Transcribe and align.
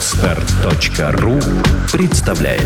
Отстар.ру 0.00 1.38
представляет 1.92 2.62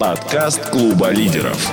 Подкаст 0.00 0.70
Клуба 0.70 1.10
лидеров 1.10 1.70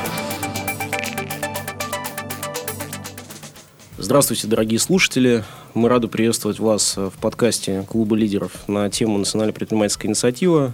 Здравствуйте, 3.98 4.48
дорогие 4.48 4.80
слушатели. 4.80 5.46
Мы 5.76 5.88
рады 5.88 6.10
приветствовать 6.10 6.60
вас 6.60 6.98
в 6.98 7.14
подкасте 7.22 7.86
Клуба 7.88 8.18
лидеров 8.18 8.52
на 8.68 8.90
тему 8.90 9.18
«Национальная 9.18 9.54
предпринимательская 9.54 10.10
инициатива». 10.10 10.74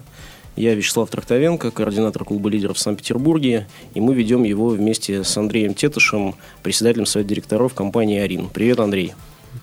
Я 0.56 0.74
Вячеслав 0.74 1.12
Трактовенко, 1.12 1.70
координатор 1.70 2.26
клуба 2.26 2.50
лидеров 2.50 2.78
в 2.78 2.80
Санкт-Петербурге, 2.80 3.68
и 3.94 4.02
мы 4.02 4.16
ведем 4.16 4.42
его 4.42 4.70
вместе 4.70 5.24
с 5.24 5.38
Андреем 5.38 5.76
Тетышем, 5.76 6.34
председателем 6.64 7.06
совета 7.06 7.30
директоров 7.30 7.76
компании 7.76 8.20
«Арин». 8.20 8.50
Привет, 8.50 8.80
Андрей. 8.80 9.14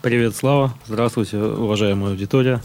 Привет, 0.02 0.34
Слава. 0.34 0.72
Здравствуйте, 0.86 1.36
уважаемая 1.36 2.12
аудитория. 2.12 2.62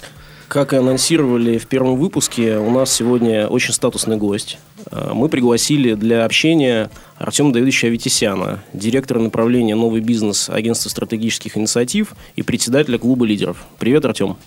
Как 0.48 0.72
и 0.72 0.77
анонсировали 0.77 1.58
в 1.58 1.67
первом 1.67 1.98
выпуске, 1.98 2.58
у 2.58 2.70
нас 2.70 2.94
сегодня 2.94 3.48
очень 3.48 3.73
статусный 3.73 4.16
гость. 4.16 4.58
А, 4.91 5.13
мы 5.13 5.27
пригласили 5.27 5.95
для 5.95 6.23
общения 6.23 6.90
Артема 7.17 7.52
Давидовича 7.52 7.88
Аветисяна, 7.88 8.64
директора 8.72 9.20
направления 9.20 9.76
«Новый 9.76 10.00
бизнес» 10.00 10.50
Агентства 10.50 10.90
стратегических 10.90 11.58
инициатив 11.58 12.14
и 12.38 12.41
председателя 12.41 12.98
клуба 12.98 13.26
лидеров. 13.26 13.66
Привет, 13.80 14.05
Артем. 14.05 14.38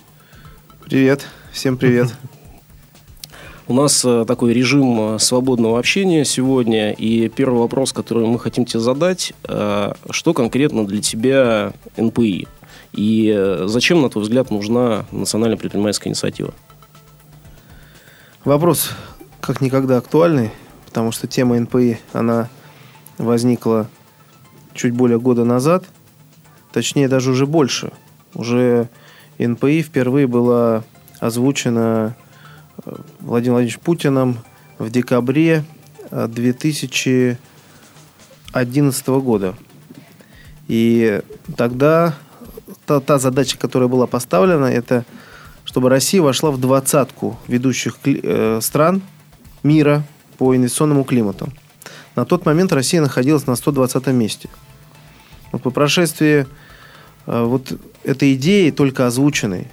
Привет. 0.85 1.27
Всем 1.51 1.77
привет. 1.77 2.07
У 3.67 3.73
нас 3.75 4.03
э, 4.03 4.25
такой 4.27 4.53
режим 4.53 5.15
э, 5.15 5.19
свободного 5.19 5.77
общения 5.77 6.25
сегодня. 6.25 6.91
И 6.91 7.29
первый 7.29 7.59
вопрос, 7.59 7.93
который 7.93 8.25
мы 8.25 8.39
хотим 8.39 8.65
тебе 8.65 8.79
задать. 8.79 9.33
Э, 9.43 9.91
что 10.09 10.33
конкретно 10.33 10.87
для 10.87 11.01
тебя 11.01 11.73
НПИ? 11.95 12.47
И 12.93 13.57
зачем, 13.65 14.01
на 14.01 14.09
твой 14.09 14.23
взгляд, 14.23 14.51
нужна 14.51 15.05
национальная 15.11 15.57
предпринимательская 15.57 16.11
инициатива? 16.11 16.53
Вопрос 18.45 18.91
как 19.41 19.61
никогда 19.61 19.97
актуальный, 19.97 20.51
потому 20.85 21.11
что 21.11 21.27
тема 21.27 21.59
НПИ, 21.59 21.99
она 22.13 22.49
возникла 23.17 23.87
чуть 24.73 24.93
более 24.93 25.19
года 25.19 25.43
назад, 25.43 25.85
точнее 26.71 27.07
даже 27.07 27.31
уже 27.31 27.45
больше. 27.45 27.91
Уже 28.33 28.89
НПИ 29.37 29.81
впервые 29.81 30.27
была 30.27 30.83
озвучена 31.19 32.15
Владимиром 32.85 33.05
Владимировичем 33.19 33.81
Путиным 33.81 34.37
в 34.77 34.89
декабре 34.89 35.63
2011 36.11 37.37
э, 39.07 39.19
года. 39.19 39.55
И 40.67 41.21
тогда 41.57 42.15
та, 42.89 42.99
та 42.99 43.19
задача, 43.19 43.57
которая 43.57 43.87
была 43.87 44.07
поставлена, 44.07 44.65
это 44.65 45.05
чтобы 45.65 45.89
Россия 45.89 46.21
вошла 46.21 46.49
в 46.49 46.59
двадцатку 46.59 47.37
ведущих 47.47 47.97
э, 48.05 48.59
стран 48.61 49.01
мира 49.63 50.03
по 50.37 50.55
инвестиционному 50.55 51.03
климату. 51.03 51.49
На 52.15 52.25
тот 52.25 52.45
момент 52.45 52.73
Россия 52.73 53.01
находилась 53.01 53.45
на 53.45 53.55
120 53.55 54.07
месте. 54.07 54.49
Но 55.51 55.59
по 55.59 55.69
прошествии 55.69 56.47
э, 57.27 57.43
вот 57.43 57.71
этой 58.03 58.33
идеи, 58.33 58.71
только 58.71 59.05
озвученной, 59.05 59.67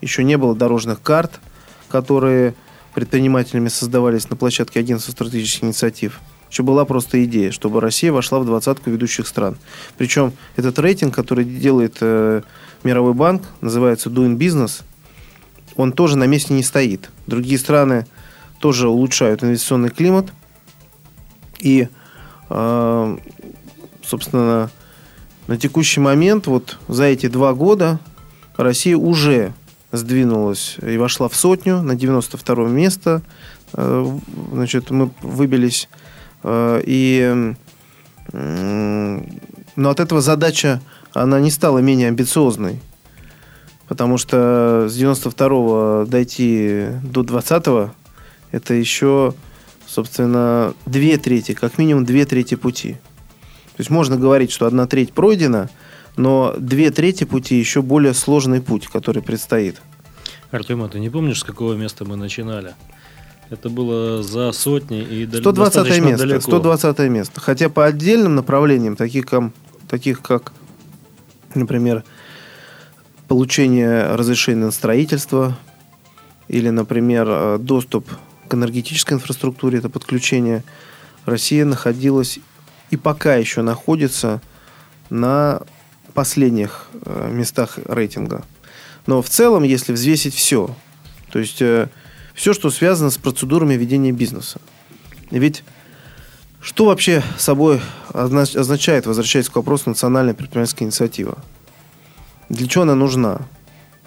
еще 0.00 0.22
не 0.24 0.36
было 0.36 0.54
дорожных 0.54 1.02
карт– 1.02 1.40
которые 1.92 2.54
предпринимателями 2.94 3.68
создавались 3.68 4.28
на 4.30 4.36
площадке 4.36 4.80
агентства 4.80 5.12
стратегических 5.12 5.64
инициатив. 5.64 6.20
Еще 6.52 6.62
была 6.62 6.84
просто 6.84 7.24
идея, 7.24 7.50
чтобы 7.50 7.80
Россия 7.80 8.12
вошла 8.12 8.38
в 8.38 8.44
двадцатку 8.44 8.90
ведущих 8.90 9.26
стран. 9.26 9.56
Причем 9.96 10.34
этот 10.54 10.78
рейтинг, 10.78 11.14
который 11.14 11.46
делает 11.46 11.96
э, 12.02 12.42
Мировой 12.84 13.14
банк, 13.14 13.44
называется 13.62 14.10
Doing 14.10 14.36
Business, 14.36 14.82
он 15.76 15.92
тоже 15.92 16.18
на 16.18 16.24
месте 16.24 16.52
не 16.52 16.62
стоит. 16.62 17.08
Другие 17.26 17.58
страны 17.58 18.06
тоже 18.60 18.90
улучшают 18.90 19.42
инвестиционный 19.42 19.88
климат. 19.88 20.30
И, 21.58 21.88
э, 22.50 23.16
собственно, 24.04 24.70
на 25.46 25.56
текущий 25.56 26.00
момент, 26.00 26.48
вот 26.48 26.78
за 26.86 27.04
эти 27.04 27.28
два 27.28 27.54
года 27.54 27.98
Россия 28.58 28.98
уже 28.98 29.54
сдвинулась 29.90 30.76
и 30.82 30.98
вошла 30.98 31.30
в 31.30 31.34
сотню 31.34 31.80
на 31.80 31.94
92 31.94 32.68
место. 32.68 33.22
Э, 33.72 34.18
значит, 34.52 34.90
мы 34.90 35.12
выбились. 35.22 35.88
Э, 36.42 36.82
и, 36.84 37.54
но 38.32 39.90
от 39.90 40.00
этого 40.00 40.20
задача, 40.20 40.80
она 41.12 41.40
не 41.40 41.50
стала 41.50 41.78
менее 41.78 42.08
амбициозной. 42.08 42.80
Потому 43.88 44.16
что 44.16 44.86
с 44.88 44.94
92 44.94 46.06
дойти 46.06 46.86
до 47.02 47.22
20 47.22 47.92
это 48.52 48.74
еще, 48.74 49.34
собственно, 49.86 50.72
две 50.86 51.18
трети, 51.18 51.52
как 51.52 51.78
минимум 51.78 52.04
две 52.04 52.24
трети 52.24 52.54
пути. 52.54 52.92
То 52.92 53.80
есть 53.80 53.90
можно 53.90 54.16
говорить, 54.16 54.50
что 54.50 54.66
одна 54.66 54.86
треть 54.86 55.12
пройдена– 55.12 55.68
но 56.16 56.54
две 56.58 56.90
трети 56.90 57.24
пути 57.24 57.56
еще 57.56 57.82
более 57.82 58.14
сложный 58.14 58.60
путь, 58.60 58.86
который 58.86 59.22
предстоит. 59.22 59.80
Артем, 60.50 60.82
а 60.82 60.88
ты 60.88 61.00
не 61.00 61.08
помнишь, 61.08 61.40
с 61.40 61.44
какого 61.44 61.74
места 61.74 62.04
мы 62.04 62.16
начинали? 62.16 62.74
Это 63.52 63.68
было 63.68 64.22
за 64.22 64.50
сотни 64.52 65.02
и 65.02 65.26
120 65.26 66.00
место, 66.00 66.26
далеко. 66.26 66.40
120 66.40 66.98
место. 67.10 67.38
Хотя 67.38 67.68
по 67.68 67.84
отдельным 67.84 68.34
направлениям, 68.34 68.96
таких 68.96 69.26
как, 69.26 69.52
таких 69.88 70.22
как, 70.22 70.54
например, 71.54 72.02
получение 73.28 74.14
разрешения 74.14 74.64
на 74.64 74.70
строительство 74.70 75.58
или, 76.48 76.70
например, 76.70 77.26
э, 77.28 77.58
доступ 77.60 78.08
к 78.48 78.54
энергетической 78.54 79.12
инфраструктуре, 79.14 79.80
это 79.80 79.90
подключение, 79.90 80.64
Россия 81.26 81.66
находилась 81.66 82.38
и 82.90 82.96
пока 82.96 83.34
еще 83.34 83.60
находится 83.60 84.40
на 85.10 85.60
последних 86.14 86.86
э, 87.04 87.28
местах 87.30 87.78
рейтинга. 87.84 88.46
Но 89.06 89.20
в 89.20 89.28
целом, 89.28 89.62
если 89.62 89.92
взвесить 89.92 90.34
все, 90.34 90.74
то 91.30 91.38
есть 91.38 91.60
э, 91.60 91.90
все, 92.34 92.52
что 92.52 92.70
связано 92.70 93.10
с 93.10 93.18
процедурами 93.18 93.74
ведения 93.74 94.12
бизнеса. 94.12 94.60
Ведь 95.30 95.62
что 96.60 96.84
вообще 96.84 97.22
собой 97.38 97.80
означает, 98.12 99.06
возвращаясь 99.06 99.48
к 99.48 99.56
вопросу, 99.56 99.90
национальная 99.90 100.34
предпринимательская 100.34 100.86
инициатива? 100.86 101.38
Для 102.48 102.68
чего 102.68 102.82
она 102.82 102.94
нужна? 102.94 103.40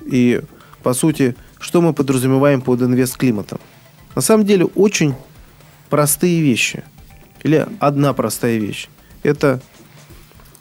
И, 0.05 0.41
по 0.83 0.93
сути, 0.93 1.35
что 1.59 1.81
мы 1.81 1.93
подразумеваем 1.93 2.61
под 2.61 2.81
инвест-климатом? 2.81 3.59
На 4.15 4.21
самом 4.21 4.45
деле, 4.45 4.65
очень 4.65 5.15
простые 5.89 6.41
вещи. 6.41 6.83
Или 7.43 7.67
одна 7.79 8.13
простая 8.13 8.57
вещь. 8.57 8.87
Это 9.23 9.61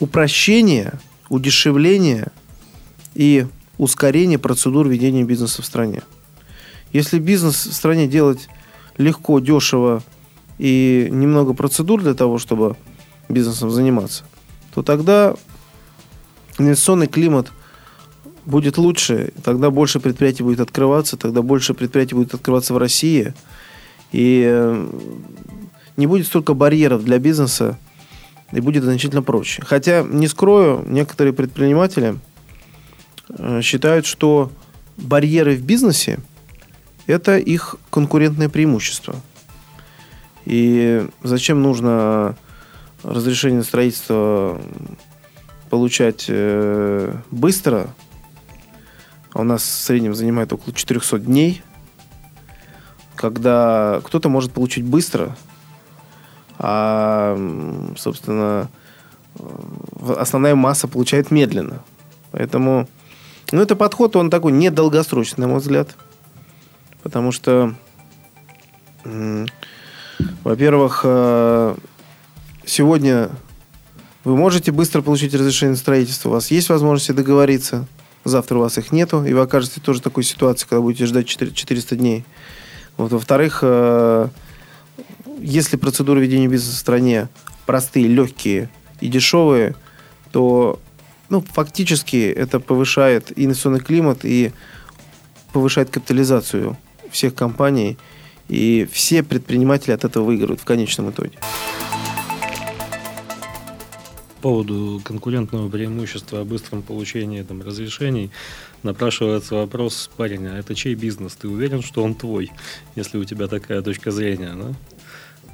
упрощение– 0.01 0.95
удешевление 1.29 2.29
и 3.15 3.47
ускорение 3.79 4.39
процедур 4.39 4.89
ведения 4.89 5.25
бизнеса 5.25 5.63
в 5.63 5.67
стране. 5.67 6.03
Если 6.95 7.19
бизнес 7.19 7.67
в 7.67 7.75
стране 7.75 8.07
делать 8.07 8.49
легко, 8.99 9.41
дешево 9.41 10.01
и 10.59 11.09
немного 11.11 11.53
процедур 11.53 12.01
для 12.01 12.15
того, 12.15 12.39
чтобы 12.39 12.77
бизнесом 13.29 13.69
заниматься, 13.69 14.23
то 14.73 14.85
тогда 14.85 15.35
инвестиционный 16.57 17.09
климат 17.09 17.51
будет 18.47 18.79
лучше, 18.79 19.33
тогда 19.43 19.71
больше 19.71 19.99
предприятий 19.99 20.45
будет 20.45 20.61
открываться, 20.61 21.17
тогда 21.17 21.43
больше 21.43 21.75
предприятий 21.75 22.15
будет 22.15 22.33
открываться 22.33 22.73
в 22.73 22.79
России, 22.79 23.35
и 24.13 24.45
э, 24.47 24.89
не 25.97 26.07
будет 26.07 26.29
столько 26.29 26.55
барьеров 26.55 27.03
для 27.03 27.19
бизнеса, 27.19 27.77
и 28.53 28.61
будет 28.61 28.85
значительно 28.85 29.25
проще. 29.25 29.63
Хотя, 29.67 30.05
не 30.05 30.29
скрою, 30.29 30.85
некоторые 30.87 31.33
предприниматели 31.33 32.17
э, 33.31 33.63
считают, 33.63 34.07
что 34.07 34.53
барьеры 34.97 35.57
в 35.57 35.63
бизнесе– 35.63 36.21
это 37.07 37.39
их 37.39 37.77
конкурентное 37.91 38.49
преимущество. 38.49 39.17
И 40.45 41.07
зачем 41.23 41.63
нужно 41.63 42.37
разрешение 43.03 43.59
на 43.59 43.65
строительство 43.65 44.61
получать 45.71 46.27
э, 46.29 47.15
быстро, 47.31 47.89
а 49.33 49.41
у 49.41 49.45
нас 49.45 49.63
в 49.63 49.67
среднем 49.67 50.15
занимает 50.15 50.53
около 50.53 50.75
400 50.75 51.19
дней, 51.21 51.63
когда 53.17 54.01
кто-то 54.05 54.29
может 54.29 54.53
получить 54.53 54.85
быстро– 54.85 55.37
а, 56.59 57.37
собственно, 57.97 58.69
основная 60.17 60.55
масса 60.55 60.89
получает 60.89 61.31
медленно. 61.31 61.83
Поэтому, 62.31 62.89
ну, 63.53 63.61
это 63.61 63.77
подход, 63.77 64.17
он 64.17 64.31
такой 64.31 64.53
недолгосрочный, 64.53 65.43
на 65.43 65.49
мой 65.49 65.61
взгляд. 65.61 65.97
Потому 67.05 67.31
что, 67.33 67.75
во-первых, 70.43 71.03
э, 71.05 71.77
сегодня 72.65 73.31
вы 74.25 74.37
можете 74.37 74.73
быстро 74.73 75.03
получить 75.03 75.35
разрешение 75.35 75.73
на 75.73 75.77
строительство, 75.77 76.31
у 76.31 76.33
вас 76.33 76.51
есть 76.51 76.71
возможность 76.71 77.15
договориться 77.15 77.87
завтра 78.25 78.57
у 78.57 78.61
вас 78.61 78.79
их 78.79 78.91
нету, 78.91 79.23
и 79.25 79.35
вы 79.35 79.41
окажетесь 79.41 79.83
тоже 79.83 80.01
в 80.01 80.03
такой 80.03 80.25
ситуации, 80.25 80.67
когда 80.67 80.81
будете 80.81 81.07
ждать 81.07 81.27
400 81.27 81.97
дней. 81.97 82.25
Вот, 82.97 83.13
во-вторых, 83.13 83.59
э, 83.61 84.29
если 85.41 85.77
процедуры 85.77 86.23
ведения 86.23 86.49
бизнеса 86.49 86.77
в 86.77 86.81
стране 86.81 87.29
простые, 87.67 88.07
легкие 88.07 88.71
и 89.01 89.09
дешевые, 89.09 89.75
то 90.33 90.81
ну, 91.29 91.43
фактически 91.43 92.31
это 92.31 92.61
повышает 92.61 93.31
инвестиционный 93.37 93.81
климат 93.81 94.25
и 94.25 94.53
повышает 95.53 95.91
капитализацию 95.91 96.79
всех 97.15 97.35
компаний, 97.35 97.97
и 98.49 98.87
все 98.91 99.23
предприниматели 99.23 99.93
от 99.93 100.05
этого 100.05 100.25
выигрывают 100.25 100.61
в 100.61 100.65
конечном 100.65 101.11
итоге. 101.11 101.39
По 104.37 104.51
поводу 104.51 105.01
конкурентного 105.03 105.71
преимущества 105.71 106.41
о 106.41 106.45
быстром 106.45 106.83
получении 106.83 107.43
там, 107.43 107.63
разрешений 107.63 108.31
напрашивается 108.83 109.55
вопрос, 109.55 110.11
парень, 110.19 110.47
а 110.49 110.59
это 110.59 110.75
чей 110.75 110.95
бизнес? 110.95 111.35
Ты 111.35 111.49
уверен, 111.49 111.83
что 111.83 112.03
он 112.03 112.15
твой, 112.15 112.53
если 112.95 113.17
у 113.17 113.25
тебя 113.25 113.47
такая 113.47 113.81
точка 113.81 114.11
зрения? 114.11 114.53
Да? 114.55 114.75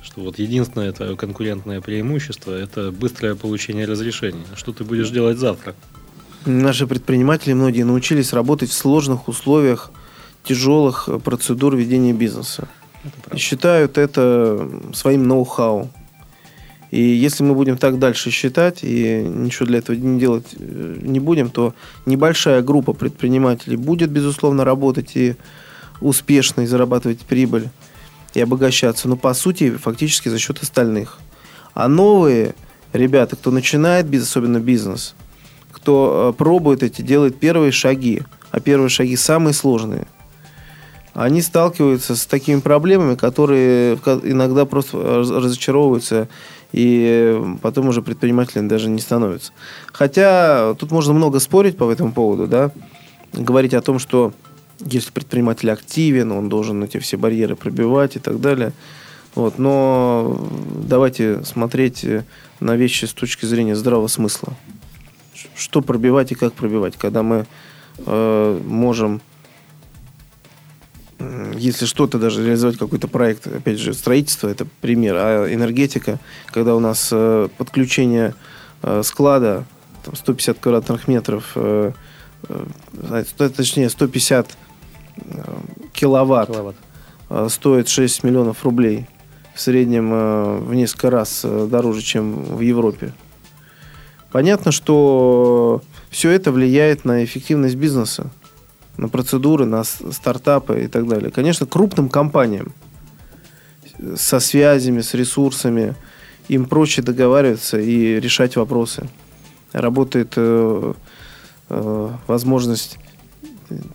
Что 0.03 0.23
вот 0.23 0.41
единственное 0.41 0.91
твое 0.91 1.15
конкурентное 1.17 1.81
преимущество– 1.81 2.51
это 2.59 2.91
быстрое 2.91 3.37
получение 3.37 3.87
разрешений. 3.87 4.43
А 4.53 4.57
что 4.57 4.73
ты 4.73 4.83
будешь 4.83 5.11
делать 5.11 5.39
завтра? 5.39 5.77
Наши 6.47 6.87
предприниматели 6.87 7.53
многие 7.53 7.85
научились 7.85 8.33
работать 8.33 8.71
в 8.71 8.75
сложных 8.75 9.29
условиях 9.29 9.93
тяжелых 10.45 11.09
процедур 11.25 11.77
ведения 11.77 12.13
бизнеса. 12.13 12.69
И 13.33 13.39
считают 13.39 13.99
это 13.99 14.69
своим 14.93 15.27
ноу-хау. 15.27 15.91
И 16.91 17.01
если 17.01 17.45
мы 17.45 17.55
будем 17.55 17.79
так 17.79 17.99
дальше 17.99 18.31
считать 18.31 18.81
и 18.83 19.23
ничего 19.23 19.67
для 19.67 19.79
этого 19.79 19.95
не 19.95 20.19
делать 20.19 20.47
э, 20.59 20.97
не 21.01 21.21
будем, 21.21 21.49
то 21.49 21.73
небольшая 22.05 22.63
группа 22.63 22.93
предпринимателей 22.95 23.77
будет, 23.77 24.11
безусловно, 24.11 24.65
работать 24.65 25.15
и 25.15 25.37
успешно 26.01 26.63
и 26.63 26.67
зарабатывать 26.67 27.21
прибыль 27.21 27.69
и 28.35 28.41
обогащаться. 28.41 29.09
Но 29.09 29.17
по 29.17 29.33
сути, 29.35 29.71
фактически 29.71 30.29
за 30.29 30.41
счет 30.41 30.63
остальных. 30.63 31.21
А 31.75 31.87
новые 31.87 32.57
ребята, 32.93 33.37
кто 33.37 33.53
начинает 33.53 34.07
бизнес, 34.07 34.31
особенно 34.31 34.59
бизнес, 34.59 35.15
кто 35.71 36.33
э, 36.35 36.37
пробует 36.37 36.83
эти, 36.83 37.03
делает 37.03 37.39
первые 37.39 37.71
шаги, 37.71 38.23
а 38.51 38.59
первые 38.59 38.89
шаги 38.89 39.15
самые 39.15 39.55
сложные– 39.55 40.09
они 41.15 41.43
сталкиваются 41.43 42.15
с 42.17 42.27
такими 42.27 42.61
проблемами, 42.61 43.15
которые 43.15 43.95
иногда 43.95 44.65
просто 44.65 44.99
разочаровываются 44.99 46.29
и 46.73 47.41
потом 47.63 47.89
уже 47.89 48.01
предпринимателями 48.01 48.69
даже 48.69 48.89
не 48.89 49.01
становятся. 49.01 49.53
Хотя 49.93 50.75
тут 50.75 50.93
можно 50.93 51.13
много 51.13 51.41
спорить 51.41 51.77
по 51.77 51.91
этому 51.91 52.13
поводу, 52.13 52.47
да, 52.47 52.71
говорить 53.33 53.75
о 53.75 53.83
том, 53.83 53.99
что 53.99 54.33
если 54.81 55.11
предприниматель 55.11 55.71
активен, 55.71 56.33
он 56.33 56.49
должен 56.49 56.83
эти 56.83 56.99
все 56.99 57.17
барьеры 57.17 57.57
пробивать 57.57 58.17
и 58.17 58.19
так 58.19 58.41
далее. 58.41 58.73
Вот, 59.35 59.59
но 59.59 60.49
давайте 60.89 61.45
смотреть 61.45 62.05
на 62.61 62.77
вещи 62.77 63.05
с 63.05 63.13
точки 63.13 63.47
зрения 63.47 63.77
здравого 63.77 64.09
смысла. 64.09 64.55
Что 65.55 65.83
пробивать 65.83 66.33
и 66.33 66.35
как 66.35 66.53
пробивать, 66.53 66.97
когда 66.97 67.23
мы 67.23 67.47
э, 67.99 68.61
можем 68.65 69.21
если 71.57 71.85
что-то 71.85 72.19
даже 72.19 72.45
реализовать 72.45 72.79
какой-то 72.79 73.09
проект, 73.09 73.47
опять 73.47 73.79
же, 73.79 73.93
строительство, 73.93 74.49
это 74.49 74.67
пример, 74.81 75.17
а 75.17 75.53
энергетика, 75.53 76.19
когда 76.47 76.75
у 76.75 76.81
нас 76.81 77.11
э, 77.13 77.49
подключение 77.59 78.35
э, 78.83 79.03
склада, 79.05 79.65
там, 80.05 80.17
150 80.17 80.59
квадратных 80.59 81.09
метров, 81.09 81.53
э, 81.57 81.93
точнее, 83.37 83.91
150 83.91 84.57
киловатт, 85.93 86.49
киловатт. 86.49 87.53
стоит 87.53 87.89
6 87.89 88.25
миллионов 88.25 88.65
рублей. 88.65 89.07
В 89.55 89.61
среднем 89.61 90.65
в 90.65 90.73
несколько 90.73 91.11
раз 91.11 91.45
дороже, 91.45 92.01
чем 92.01 92.33
в 92.33 92.61
Европе. 92.61 93.13
Понятно, 94.33 94.73
что 94.73 95.83
все 96.09 96.31
это 96.31 96.51
влияет 96.51 97.05
на 97.05 97.23
эффективность 97.25 97.75
бизнеса 97.75 98.31
на 99.01 99.09
процедуры, 99.09 99.65
на 99.65 99.83
стартапы 99.83 100.85
и 100.85 100.87
так 100.87 101.09
далее. 101.09 101.31
Конечно, 101.31 101.67
крупным 101.67 102.11
компаниям 102.11 102.75
со 104.15 104.41
связями, 104.41 105.01
с 105.01 105.15
ресурсами 105.15 105.95
им 106.49 106.67
проще 106.67 107.01
договариваться 107.01 107.79
и 107.81 108.21
решать 108.21 108.57
вопросы. 108.57 109.09
Работает 109.73 110.35
э, 110.37 110.93
э, 111.71 112.09
возможность 112.27 112.99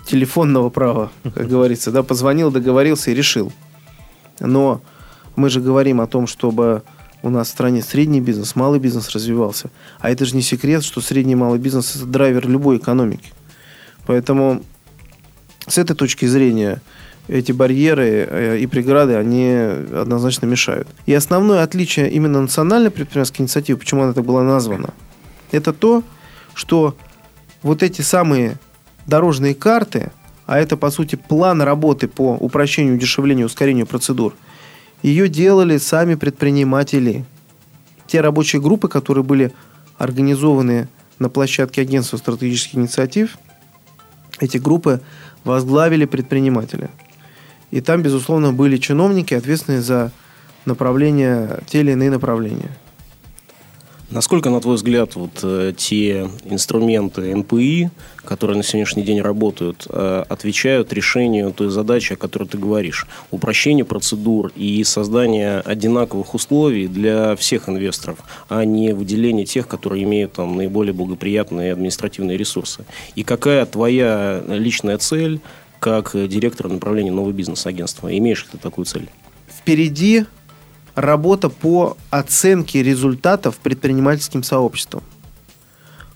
телефонного 0.08 0.70
права, 0.70 1.12
как 1.36 1.48
говорится, 1.48 1.92
да, 1.92 2.02
позвонил, 2.02 2.50
договорился 2.50 3.12
и 3.12 3.14
решил. 3.16 3.52
Но 4.40 4.82
мы 5.36 5.50
же 5.50 5.62
говорим 5.62 6.02
о 6.02 6.08
том, 6.08 6.26
чтобы 6.26 6.82
у 7.22 7.30
нас 7.30 7.50
в 7.50 7.52
стране 7.52 7.84
средний 7.84 8.22
бизнес, 8.22 8.56
малый 8.56 8.80
бизнес 8.80 9.10
развивался. 9.12 9.70
А 10.00 10.10
это 10.10 10.26
же 10.26 10.36
не 10.36 10.42
секрет, 10.42 10.84
что 10.84 11.02
средний 11.02 11.34
и 11.34 11.36
малый 11.36 11.60
бизнес– 11.60 11.96
это 11.96 12.06
драйвер 12.06 12.48
любой 12.48 12.78
экономики. 12.78 13.34
Поэтому 14.08 14.64
с 15.68 15.78
этой 15.78 15.96
точки 15.96 16.26
зрения 16.26 16.82
эти 17.28 17.52
барьеры 17.52 18.28
э, 18.30 18.58
и 18.60 18.68
преграды, 18.68 19.16
они 19.16 19.50
однозначно 19.52 20.46
мешают. 20.46 20.88
И 21.06 21.14
основное 21.14 21.64
отличие 21.64 22.12
именно 22.12 22.42
национальной 22.42 22.92
предпринимательской 22.92 23.42
инициативы, 23.42 23.80
почему 23.80 24.04
она 24.04 24.14
так 24.14 24.26
была 24.26 24.44
названа, 24.44 24.94
это 25.52 25.74
то, 25.74 26.04
что 26.54 26.96
вот 27.64 27.82
эти 27.82 28.02
самые 28.02 28.58
дорожные 29.08 29.56
карты, 29.56 30.12
а 30.46 30.60
это, 30.60 30.78
по 30.78 30.92
сути, 30.92 31.16
план 31.16 31.62
работы 31.62 32.08
по 32.08 32.36
упрощению, 32.36 32.96
удешевлению, 32.96 33.48
ускорению 33.48 33.88
процедур, 33.88 34.36
ее 35.02 35.28
делали 35.28 35.78
сами 35.78 36.16
предприниматели. 36.16 37.26
Те 38.08 38.22
рабочие 38.22 38.62
группы, 38.62 38.88
которые 38.88 39.24
были 39.24 39.52
организованы 39.98 40.88
на 41.18 41.30
площадке 41.30 41.82
агентства 41.82 42.18
стратегических 42.18 42.76
инициатив, 42.76 43.38
эти 44.40 44.58
группы 44.58 45.02
возглавили 45.46 46.06
предприниматели. 46.06 46.90
И 47.72 47.82
там, 47.82 48.02
безусловно, 48.02 48.52
были 48.52 48.78
чиновники, 48.78 49.34
ответственные 49.34 49.82
за 49.82 50.12
направления, 50.66 51.60
те 51.68 51.80
или 51.80 51.92
иные 51.92 52.10
направления. 52.10 52.72
Насколько, 54.12 54.52
на 54.52 54.62
твой 54.62 54.76
взгляд, 54.76 55.16
вот 55.16 55.40
э, 55.42 55.74
те 55.76 56.30
инструменты 56.44 57.36
НПИ, 57.36 57.90
которые 58.24 58.56
на 58.56 58.64
сегодняшний 58.64 59.02
день 59.02 59.20
работают, 59.20 59.88
э, 59.90 60.24
отвечают 60.30 60.94
решению 60.94 61.52
той 61.52 61.70
задачи, 61.70 62.14
о 62.14 62.16
которой 62.16 62.48
ты 62.48 62.60
говоришь? 62.60 63.08
Упрощение 63.32 63.84
процедур 63.84 64.52
и 64.56 64.84
создание 64.84 65.60
одинаковых 65.60 66.36
условий 66.36 66.88
для 66.88 67.36
всех 67.36 67.68
инвесторов, 67.68 68.20
а 68.48 68.64
не 68.64 68.94
выделение 68.94 69.46
тех, 69.46 69.68
которые 69.68 70.04
имеют 70.04 70.34
там 70.34 70.56
наиболее 70.56 70.94
благоприятные 70.94 71.74
административные 71.74 72.38
ресурсы. 72.38 72.86
И 73.16 73.24
какая 73.24 73.66
твоя 73.66 74.44
личная 74.48 75.00
цель 75.00 75.40
как 75.80 76.12
директора 76.14 76.70
направления 76.70 77.12
нового 77.12 77.32
бизнес-агентства? 77.32 78.16
Имеешь 78.16 78.44
ли 78.44 78.50
ты 78.52 78.58
такую 78.60 78.86
цель? 78.86 79.10
Впереди 79.48 80.26
работа 80.96 81.50
по 81.50 81.98
оценке 82.10 82.82
результатов 82.82 83.58
предпринимательским 83.58 84.44
сообществом. 84.44 85.04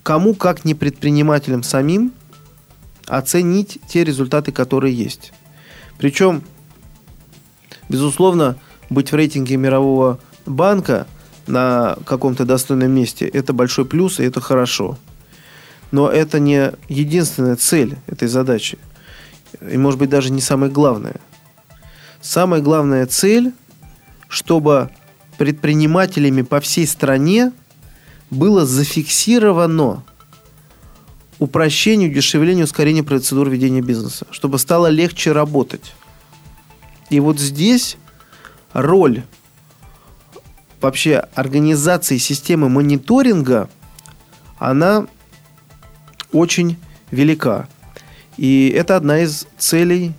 Кому, 0.03 0.33
как 0.33 0.65
не 0.65 0.73
предпринимателям 0.73 1.63
самим, 1.63 2.13
оценить 3.05 3.79
те 3.87 4.03
результаты, 4.03 4.51
которые 4.51 4.95
есть. 4.95 5.33
Причем, 5.97 6.43
безусловно, 7.89 8.55
быть 8.89 9.11
в 9.11 9.15
рейтинге 9.15 9.57
мирового 9.57 10.19
банка 10.45 11.05
на 11.45 11.97
каком-то 12.05 12.45
достойном 12.45 12.91
месте– 12.91 13.27
это 13.33 13.53
большой 13.53 13.85
плюс, 13.85 14.19
и 14.19 14.23
это 14.23 14.39
хорошо. 14.39 14.97
Но 15.91 16.07
это 16.09 16.39
не 16.39 16.71
единственная 16.87 17.55
цель 17.55 17.97
этой 18.07 18.27
задачи. 18.27 18.77
И, 19.69 19.77
может 19.77 19.99
быть, 19.99 20.09
даже 20.09 20.31
не 20.31 20.41
самая 20.41 20.69
главная. 20.69 21.19
Самая 22.21 22.61
главная 22.61 23.05
цель– 23.07 23.51
чтобы 24.29 24.91
предпринимателями 25.37 26.43
по 26.43 26.61
всей 26.61 26.87
стране 26.87 27.51
было 28.29 28.65
зафиксировано 28.65 30.03
упрощение, 31.39 32.09
удешевление, 32.09 32.65
ускорение 32.65 33.03
процедур 33.03 33.49
ведения 33.49 33.81
бизнеса, 33.81 34.27
чтобы 34.31 34.59
стало 34.59 34.87
легче 34.87 35.31
работать. 35.31 35.93
И 37.09 37.19
вот 37.19 37.39
здесь 37.39 37.97
роль 38.73 39.23
вообще 40.79 41.25
организации 41.33 42.17
системы 42.17 42.69
мониторинга, 42.69 43.69
она 44.59 45.07
очень 46.31 46.77
велика. 47.11 47.67
И 48.37 48.69
это 48.69 48.95
одна 48.95 49.19
из 49.19 49.47
целей 49.57 50.13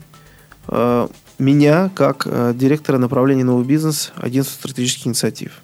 э, 0.68 1.08
меня 1.40 1.90
как 1.94 2.26
э, 2.26 2.52
директора 2.54 2.98
направления 2.98 3.44
нового 3.44 3.64
бизнес 3.64 4.12
агентства 4.16 4.56
стратегических 4.58 5.08
инициатив. 5.08 5.60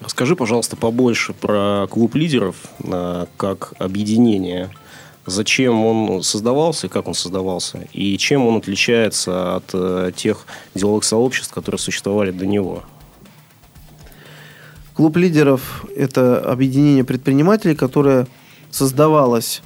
Расскажи, 0.00 0.36
пожалуйста, 0.36 0.76
побольше 0.76 1.32
про 1.32 1.86
клуб 1.88 2.14
лидеров 2.14 2.56
э, 2.84 3.26
как 3.36 3.74
объединение 3.78 4.70
зачем 5.26 5.84
он 5.84 6.22
создавался 6.22 6.86
и 6.86 6.90
как 6.90 7.06
он 7.06 7.14
создавался, 7.14 7.86
и 7.92 8.18
чем 8.18 8.46
он 8.46 8.56
отличается 8.56 9.56
от 9.56 9.70
э, 9.72 10.12
тех 10.14 10.44
деловых 10.74 11.04
сообществ, 11.04 11.52
которые 11.52 11.78
существовали 11.78 12.30
до 12.30 12.46
него. 12.46 12.82
Клуб 14.94 15.16
лидеров– 15.16 15.86
это 15.96 16.40
объединение 16.40 17.04
предпринимателей, 17.04 17.74
которое 17.74 18.26
создавалось, 18.70 19.62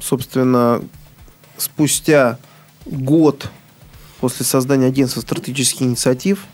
собственно, 0.00 0.82
спустя 1.56 2.38
год 2.86 3.50
после 4.20 4.44
создания 4.44 4.86
агентства 4.86 5.20
стратегических 5.20 5.82
инициатив. 5.82 6.44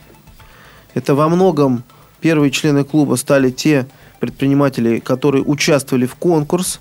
Это 0.94 1.14
во 1.14 1.28
многом 1.28 1.84
первые 2.20 2.50
члены 2.50 2.84
клуба 2.84 3.16
стали 3.16 3.50
те 3.50 3.86
предприниматели, 4.20 5.00
которые 5.00 5.44
участвовали 5.44 6.06
в 6.06 6.14
конкурс, 6.14 6.80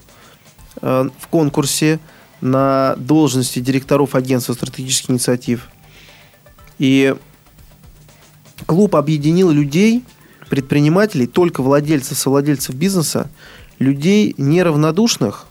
э, 0.81 1.09
в 1.19 1.27
конкурсе 1.27 1.99
на 2.41 2.95
должности 2.97 3.59
директоров 3.59 4.15
агентства 4.15 4.53
стратегических 4.53 5.11
инициатив. 5.11 5.69
И 6.77 7.15
клуб 8.65 8.95
объединил 8.95 9.49
людей, 9.49 10.03
предпринимателей, 10.49 11.27
только 11.27 11.61
владельцев, 11.61 12.17
совладельцев 12.17 12.75
бизнеса, 12.75 13.29
людей 13.79 14.35
неравнодушных 14.37 15.47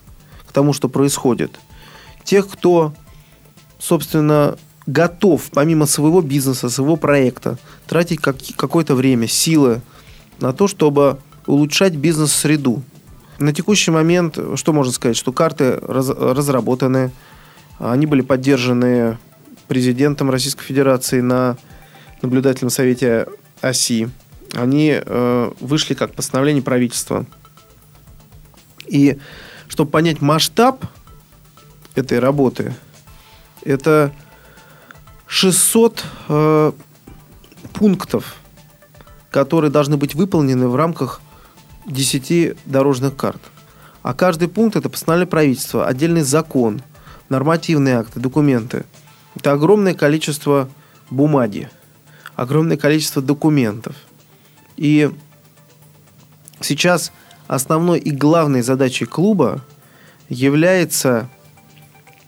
к 0.47 0.53
тому, 0.53 0.73
что 0.73 0.89
происходит, 0.89 1.59
тех, 2.23 2.49
кто, 2.49 2.95
собственно, 3.79 4.57
готов, 4.87 5.51
помимо 5.51 5.87
своего 5.87 6.21
бизнеса, 6.21 6.69
своего 6.69 6.97
проекта, 6.97 7.59
тратить 7.87 8.21
как, 8.21 8.37
какое-то 8.57 8.95
время, 8.95 9.27
силы 9.27 9.81
на 10.41 10.53
то, 10.53 10.69
чтобы 10.69 11.19
улучшать 11.47 11.95
бизнес-среду. 11.95 12.83
На 13.39 13.53
текущий 13.53 13.91
момент, 13.91 14.39
что 14.57 14.73
можно 14.73 14.93
сказать, 14.93 15.17
что 15.17 15.33
карты 15.33 15.79
раз, 15.81 16.09
разработаны, 16.09 17.11
они 17.79 18.07
были 18.07 18.21
поддержаны 18.21 19.19
президентом 19.67 20.31
Российской 20.31 20.65
Федерации 20.65 21.21
на 21.21 21.57
наблюдательном 22.23 22.71
совете 22.71 23.27
ОСИ. 23.61 24.11
Они 24.53 24.95
э, 24.95 25.53
вышли 25.61 25.95
как 25.95 26.15
постановление 26.15 26.63
правительства. 26.63 27.27
И 28.87 29.19
чтобы 29.67 29.91
понять 29.91 30.21
масштаб 30.21 30.85
этой 31.95 32.19
работы, 32.21 32.75
это 33.65 34.13
600 35.35 36.05
э, 36.29 36.73
пунктов, 37.73 38.37
которые 39.33 39.73
должны 39.73 39.97
быть 39.97 40.15
выполнены 40.15 40.69
в 40.69 40.77
рамках 40.77 41.21
10 41.87 42.57
дорожных 42.67 43.17
карт. 43.17 43.41
А 44.05 44.15
каждый 44.15 44.47
пункт– 44.47 44.77
это 44.77 44.89
постановление 44.89 45.29
правительства, 45.29 45.89
отдельный 45.89 46.21
закон, 46.23 46.83
нормативные 47.31 47.97
акты, 47.97 48.21
документы. 48.21 48.85
Это 49.35 49.51
огромное 49.51 49.95
количество 49.95 50.69
бумаги, 51.11 51.69
огромное 52.37 52.77
количество 52.77 53.21
документов. 53.21 53.97
И 54.77 55.11
сейчас 56.61 57.11
основной 57.49 57.99
и 57.99 58.13
главной 58.13 58.63
задачей 58.63 59.05
клуба 59.05 59.63
является 60.29 61.29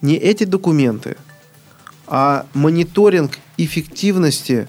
не 0.01 0.17
эти 0.17 0.43
документы, 0.43 1.17
а 2.07 2.47
мониторинг 2.55 3.39
эффективности 3.57 4.69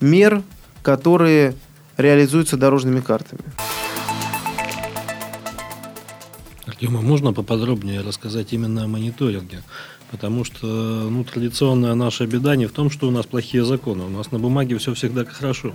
мер, 0.00 0.42
которые 0.82 1.54
реализуются 1.96 2.56
дорожными 2.56 3.00
картами. 3.00 3.42
Артема, 6.66 7.00
можно 7.00 7.32
поподробнее 7.32 8.02
рассказать 8.02 8.52
именно 8.52 8.84
о 8.84 8.86
мониторинге? 8.86 9.62
Потому 10.10 10.44
что 10.44 10.66
ну, 10.66 11.24
традиционная 11.24 11.94
наша 11.94 12.26
беда 12.26 12.56
не 12.56 12.66
в 12.66 12.72
том, 12.72 12.90
что 12.90 13.08
у 13.08 13.10
нас 13.10 13.26
плохие 13.26 13.64
законы. 13.64 14.04
У 14.04 14.08
нас 14.08 14.30
на 14.30 14.38
бумаге 14.38 14.78
все 14.78 14.94
всегда 14.94 15.24
хорошо. 15.24 15.74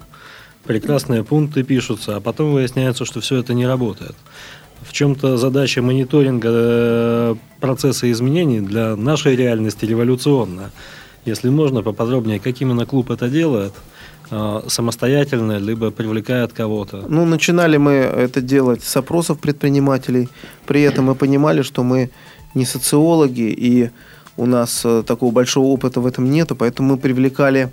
Прекрасные 0.63 1.23
пункты 1.23 1.63
пишутся, 1.63 2.15
а 2.15 2.21
потом 2.21 2.53
выясняется, 2.53 3.03
что 3.05 3.19
все 3.19 3.37
это 3.37 3.53
не 3.53 3.67
работает. 3.67 4.15
В 4.85 4.93
чем-то 4.93 5.37
задача 5.37 5.81
мониторинга 5.81 6.49
э, 6.51 7.35
процесса 7.59 8.11
изменений 8.11 8.59
для 8.59 8.95
нашей 8.95 9.35
реальности 9.35 9.85
революционная. 9.85 10.71
Если 11.25 11.49
можно, 11.49 11.81
поподробнее, 11.83 12.39
как 12.39 12.61
именно 12.61 12.85
клуб 12.85 13.11
это 13.11 13.29
делает– 13.29 13.73
а, 14.35 14.63
самостоятельно, 14.67 15.59
либо 15.59 15.91
привлекает 15.91 16.53
кого-то? 16.53 17.05
Ну, 17.07 17.25
начинали 17.25 17.77
мы 17.77 17.91
это 17.91 18.41
делать 18.41 18.83
с 18.83 18.97
опросов 18.97 19.39
предпринимателей. 19.39 20.29
При 20.65 20.81
этом 20.81 21.05
мы 21.05 21.15
понимали, 21.15 21.61
что 21.61 21.83
мы 21.83 22.09
не 22.55 22.65
социологи, 22.65 23.53
и 23.55 23.91
у 24.37 24.45
нас 24.45 24.81
э, 24.85 25.03
такого 25.05 25.31
большого 25.31 25.65
опыта 25.67 26.01
в 26.01 26.07
этом 26.07 26.31
нету, 26.31 26.55
поэтому 26.55 26.93
мы 26.93 26.97
привлекали 26.97 27.71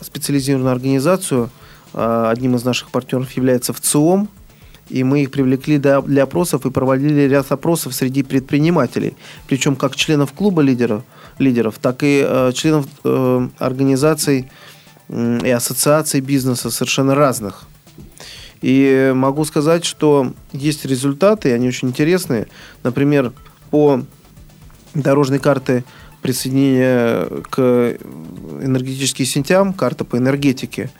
специализированную 0.00 0.72
организацию. 0.72 1.50
Одним 1.92 2.56
из 2.56 2.64
наших 2.64 2.90
партнеров 2.90 3.30
является 3.36 3.72
ВЦИОМ, 3.72 4.28
и 4.88 5.04
мы 5.04 5.22
их 5.22 5.30
привлекли 5.30 5.78
для, 5.78 6.22
опросов 6.22 6.66
и 6.66 6.70
проводили 6.70 7.22
ряд 7.22 7.50
опросов 7.50 7.94
среди 7.94 8.22
предпринимателей, 8.22 9.16
причем 9.46 9.76
как 9.76 9.96
членов 9.96 10.32
клуба 10.32 10.62
лидеров, 10.62 11.02
лидеров 11.38 11.78
так 11.80 12.02
и 12.02 12.24
э, 12.26 12.52
членов 12.54 12.86
э, 13.04 13.48
организаций 13.58 14.50
и 15.08 15.50
ассоциаций 15.50 16.20
бизнеса 16.20 16.70
совершенно 16.70 17.14
разных. 17.14 17.64
И 18.62 19.12
могу 19.14 19.44
сказать, 19.44 19.84
что 19.84 20.32
есть 20.52 20.86
результаты, 20.86 21.52
они 21.52 21.68
очень 21.68 21.88
интересные. 21.88 22.46
Например, 22.82 23.32
по 23.70 24.02
дорожной 24.94 25.38
карте 25.38 25.84
присоединения 26.22 27.26
к 27.50 27.98
энергетическим 28.62 29.26
сетям, 29.26 29.74
карта 29.74 30.06
по 30.06 30.16
энергетике, 30.16 30.90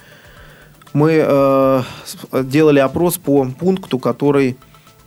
мы 0.94 1.22
э, 1.22 1.82
делали 2.44 2.78
опрос 2.78 3.18
по 3.18 3.44
пункту, 3.44 3.98
который 3.98 4.56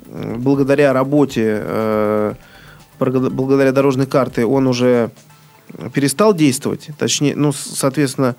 благодаря 0.06 0.94
работе, 0.94 1.62
э, 1.62 2.34
благодаря 3.00 3.72
дорожной 3.72 4.06
карте, 4.06 4.46
он 4.46 4.68
уже 4.68 5.12
перестал 5.94 6.34
действовать. 6.34 6.90
Точнее, 6.98 7.36
ну, 7.36 7.52
соответственно, 7.52 8.36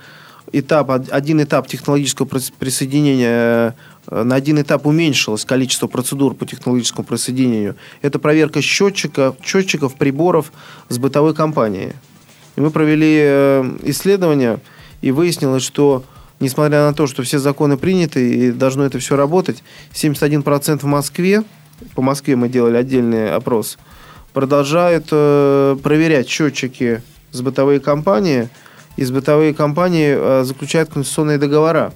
этап, 0.52 0.90
один 1.11 1.43
этап 1.43 1.67
технологического 1.67 2.26
присоединения 2.26 3.75
э, 4.07 4.23
на 4.23 4.35
один 4.35 4.61
этап 4.61 4.87
уменьшилось 4.87 5.45
количество 5.45 5.87
процедур 5.87 6.35
по 6.35 6.47
технологическому 6.47 7.07
присоединению. 7.07 7.76
Это 8.02 8.19
проверка 8.19 8.62
счетчиков, 8.62 9.37
счетчиков 9.45 9.97
приборов 9.97 10.52
с 10.88 10.99
бытовой 10.99 11.35
компанией. 11.35 11.93
И 12.57 12.61
мы 12.61 12.71
провели 12.71 13.19
э, 13.21 13.78
исследование, 13.85 14.59
и 15.00 15.12
выяснилось, 15.12 15.62
что 15.62 16.02
несмотря 16.40 16.87
на 16.87 16.95
то, 16.95 17.07
что 17.07 17.23
все 17.23 17.38
законы 17.38 17.76
приняты 17.76 18.30
и 18.30 18.52
должно 18.52 18.85
это 18.85 18.99
все 18.99 19.16
работать, 19.16 19.62
71% 19.92 20.78
в 20.78 20.85
Москве, 20.85 21.42
по 21.95 22.02
Москве 22.02 22.37
мы 22.37 22.49
делали 22.49 22.76
отдельный 22.76 23.35
опрос, 23.35 23.78
продолжают 24.33 25.07
э, 25.11 25.76
проверять 25.83 26.28
счетчики 26.28 27.02
с 27.33 27.40
бытовой 27.40 27.80
компании– 27.80 28.49
из 28.99 29.12
бытовые 29.12 29.54
компании 29.54 30.12
э, 30.12 30.42
заключают 30.42 30.90
конституционные 30.90 31.38
договора 31.38 31.95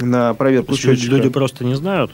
на 0.00 0.34
проверку 0.34 0.74
счетчика. 0.74 1.14
Люди 1.14 1.28
просто 1.28 1.64
не 1.64 1.76
знают? 1.76 2.10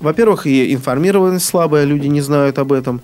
Во-первых, 0.00 0.46
и 0.46 0.72
информированность 0.72 1.44
слабая, 1.44 1.84
люди 1.84 2.06
не 2.06 2.22
знают 2.22 2.58
об 2.58 2.72
этом. 2.72 3.02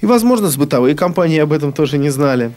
И, 0.00 0.06
возможно, 0.06 0.50
с 0.50 0.56
бытовые 0.56 0.96
компании 0.96 1.38
об 1.38 1.52
этом 1.52 1.72
тоже 1.72 1.96
не 1.96 2.10
знали. 2.10 2.52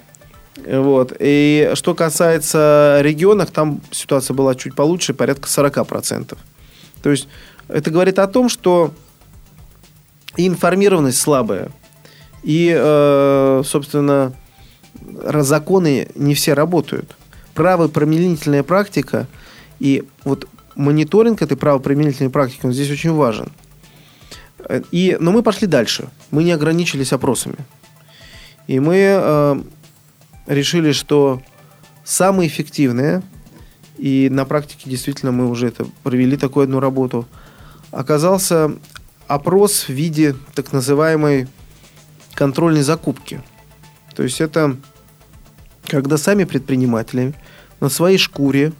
Вот. 0.57 1.13
И 1.19 1.71
что 1.75 1.95
касается 1.95 2.99
регионов, 3.01 3.51
там 3.51 3.81
ситуация 3.91 4.33
была 4.33 4.55
чуть 4.55 4.75
получше, 4.75 5.13
порядка 5.13 5.47
40%. 5.47 6.37
То 7.01 7.09
есть 7.09 7.27
это 7.67 7.89
говорит 7.89 8.19
о 8.19 8.27
том, 8.27 8.49
что 8.49 8.91
информированность 10.37 11.19
слабая, 11.19 11.71
и, 12.43 12.73
э, 12.75 13.63
собственно, 13.65 14.33
законы 15.03 16.07
не 16.15 16.35
все 16.35 16.53
работают. 16.53 17.15
Правоприменительная 17.53 18.63
практика 18.63 19.27
и 19.79 20.03
вот 20.23 20.47
мониторинг 20.75 21.41
этой 21.41 21.57
правоприменительной 21.57 22.29
практики, 22.29 22.61
он 22.65 22.73
здесь 22.73 22.89
очень 22.91 23.13
важен. 23.13 23.51
И, 24.91 25.17
но 25.19 25.31
мы 25.31 25.43
пошли 25.43 25.67
дальше. 25.67 26.09
Мы 26.29 26.43
не 26.43 26.51
ограничились 26.51 27.13
опросами. 27.13 27.57
И 28.67 28.79
мы 28.79 28.95
э, 28.97 29.61
решили, 30.47 30.91
что 30.91 31.41
самое 32.03 32.49
эффективное, 32.49 33.23
и 33.97 34.29
на 34.31 34.45
практике 34.45 34.89
действительно 34.89 35.31
мы 35.31 35.49
уже 35.49 35.67
это 35.67 35.85
провели 36.03 36.37
такую 36.37 36.63
одну 36.63 36.79
работу, 36.79 37.27
оказался 37.91 38.71
опрос 39.27 39.83
в 39.83 39.89
виде 39.89 40.35
так 40.55 40.73
называемой 40.73 41.47
контрольной 42.33 42.81
закупки. 42.81 43.41
То 44.15 44.23
есть 44.23 44.41
это 44.41 44.77
когда 45.87 46.17
сами 46.17 46.45
предприниматели 46.45 47.33
на 47.79 47.89
своей 47.89 48.17
шкуре 48.17 48.71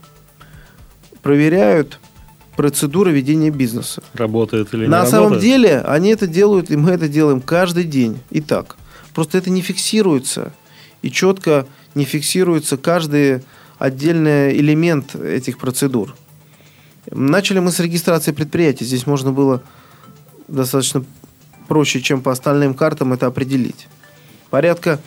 проверяют 1.22 2.00
процедуры 2.56 3.12
ведения 3.12 3.50
бизнеса. 3.50 4.03
Работает 4.13 4.74
или 4.74 4.84
не 4.84 4.88
На 4.88 5.00
работает? 5.03 5.24
самом 5.24 5.39
деле 5.39 5.82
они 5.82 6.10
это 6.10 6.27
делают, 6.27 6.70
и 6.72 6.77
мы 6.77 6.91
это 6.91 7.08
делаем 7.08 7.41
каждый 7.41 7.84
день. 7.84 8.20
И 8.30 8.41
так. 8.41 8.77
Просто 9.13 9.38
это 9.38 9.50
не 9.50 9.62
фиксируется. 9.62 10.53
И 11.01 11.12
четко 11.12 11.67
не 11.96 12.05
фиксируется 12.05 12.77
каждый 12.77 13.43
отдельный 13.79 14.55
элемент 14.55 15.15
этих 15.15 15.58
процедур. 15.58 16.15
Начали 17.10 17.60
мы 17.60 17.72
с 17.72 17.79
регистрации 17.79 18.31
предприятий. 18.31 18.86
Здесь 18.86 19.08
можно 19.08 19.31
было 19.31 19.63
достаточно 20.48 21.03
проще, 21.67 22.01
чем 22.01 22.22
по 22.22 22.31
остальным 22.31 22.74
картам 22.74 23.13
это 23.13 23.25
определить. 23.27 23.88
Порядка 24.50 25.00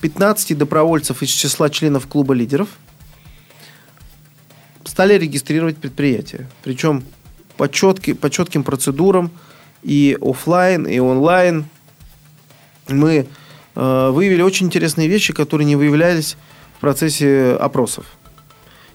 15 0.00 0.56
добровольцев 0.58 1.22
из 1.22 1.30
числа 1.30 1.70
членов 1.70 2.06
клуба 2.06 2.34
лидеров 2.34 2.68
стали 4.84 5.14
регистрировать 5.14 5.78
предприятия. 5.78 6.48
Причем 6.62 7.04
по, 7.56 7.68
четки, 7.68 8.12
по 8.12 8.30
четким 8.30 8.64
процедурам 8.64 9.30
и 9.82 10.18
офлайн, 10.20 10.86
и 10.86 10.98
онлайн. 10.98 11.66
Мы 12.88 13.26
выявили 13.78 14.42
очень 14.42 14.66
интересные 14.66 15.06
вещи, 15.06 15.32
которые 15.32 15.64
не 15.64 15.76
выявлялись 15.76 16.36
в 16.76 16.80
процессе 16.80 17.52
опросов. 17.52 18.06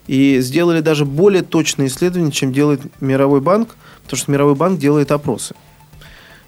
И 0.08 0.40
сделали 0.42 0.82
даже 0.82 1.06
более 1.06 1.42
точные 1.42 1.88
исследования, 1.88 2.32
чем 2.32 2.52
делает 2.52 2.82
Мировой 3.02 3.40
банк, 3.40 3.76
потому 4.04 4.18
что 4.18 4.32
Мировой 4.32 4.56
банк 4.56 4.80
делает 4.80 5.12
опросы. 5.12 5.56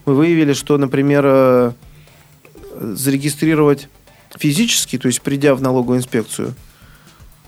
Мы 0.06 0.16
выявили, 0.16 0.52
что, 0.52 0.78
например, 0.78 1.24
э, 1.26 1.72
зарегистрировать 2.74 3.88
физически, 4.38 4.98
то 4.98 5.08
есть 5.08 5.22
придя 5.22 5.56
в 5.56 5.62
налоговую 5.62 6.00
инспекцию, 6.00 6.54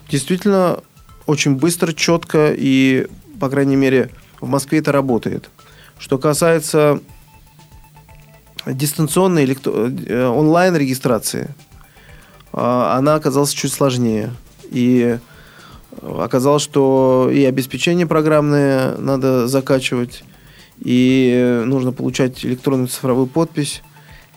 действительно 0.09 0.79
очень 1.25 1.55
быстро, 1.55 1.91
четко 1.91 2.53
и, 2.57 3.07
по 3.39 3.49
крайней 3.49 3.75
мере, 3.75 4.09
в 4.39 4.47
Москве 4.47 4.79
это 4.79 4.93
работает. 4.93 5.49
Что 5.99 6.17
касается 6.17 7.01
дистанционной 8.73 9.45
электро- 9.45 10.05
э, 10.07 10.27
онлайн-регистрации, 10.27 11.49
а, 12.53 12.97
она 12.97 13.15
оказалась 13.15 13.51
чуть 13.51 13.71
сложнее. 13.71 14.31
И 14.69 15.17
оказалось, 16.01 16.63
что 16.63 17.29
и 17.33 17.43
обеспечение 17.45 18.07
программное 18.07 18.97
надо 18.97 19.47
закачивать, 19.47 20.23
и 20.79 21.63
нужно 21.65 21.91
получать 21.91 22.45
электронную 22.45 22.87
цифровую 22.87 23.27
подпись. 23.27 23.81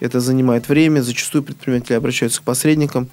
Это 0.00 0.20
занимает 0.20 0.68
время. 0.68 1.02
Зачастую 1.02 1.42
предприниматели 1.42 1.94
обращаются 1.94 2.40
к 2.40 2.44
посредникам. 2.44 3.08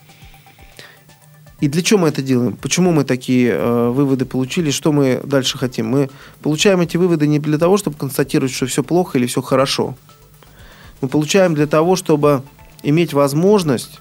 И 1.59 1.67
для 1.67 1.81
чего 1.81 2.01
мы 2.01 2.09
это 2.09 2.21
делаем? 2.21 2.55
Почему 2.55 2.91
мы 2.91 3.03
такие 3.03 3.51
э, 3.51 3.89
выводы 3.89 4.25
получили? 4.25 4.69
Что 4.69 4.91
мы 4.91 5.19
дальше 5.23 5.57
хотим? 5.57 5.87
Мы 5.87 6.09
получаем 6.41 6.81
эти 6.81 6.97
выводы 6.97 7.27
не 7.27 7.39
для 7.39 7.57
того, 7.57 7.77
чтобы 7.77 7.97
констатировать, 7.97 8.53
что 8.53 8.67
все 8.67 8.83
плохо 8.83 9.17
или 9.17 9.25
все 9.25 9.41
хорошо. 9.41 9.95
Мы 11.01 11.07
получаем 11.07 11.53
для 11.55 11.67
того, 11.67 11.95
чтобы 11.95 12.43
иметь 12.83 13.13
возможность 13.13 13.99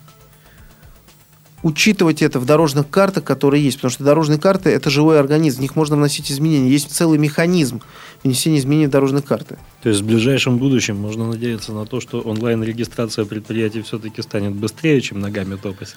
учитывать 1.63 2.23
это 2.23 2.39
в 2.39 2.45
дорожных 2.45 2.89
картах, 2.89 3.25
которые 3.25 3.65
есть. 3.65 3.79
Потому 3.79 3.91
что 3.91 4.05
дорожные 4.05 4.39
карты– 4.39 4.71
это 4.71 4.89
живой 4.89 5.19
организм, 5.19 5.59
в 5.59 5.61
них 5.63 5.75
можно 5.75 5.97
вносить 5.97 6.31
изменения. 6.31 6.71
Есть 6.71 6.93
целый 6.93 7.19
механизм 7.19 7.83
внесения 8.23 8.59
изменений 8.59 8.87
в 8.87 8.91
дорожные 8.91 9.23
карты. 9.23 9.59
То 9.83 9.89
есть 9.89 10.03
в 10.03 10.07
ближайшем 10.07 10.59
будущем 10.59 10.97
можно 10.97 11.27
надеяться 11.27 11.73
на 11.73 11.85
то, 11.85 12.01
что 12.01 12.21
онлайн-регистрация 12.21 13.25
предприятий 13.25 13.83
все-таки 13.83 14.23
станет 14.23 14.53
быстрее, 14.53 15.01
чем 15.01 15.21
ногами 15.21 15.57
топать? 15.57 15.97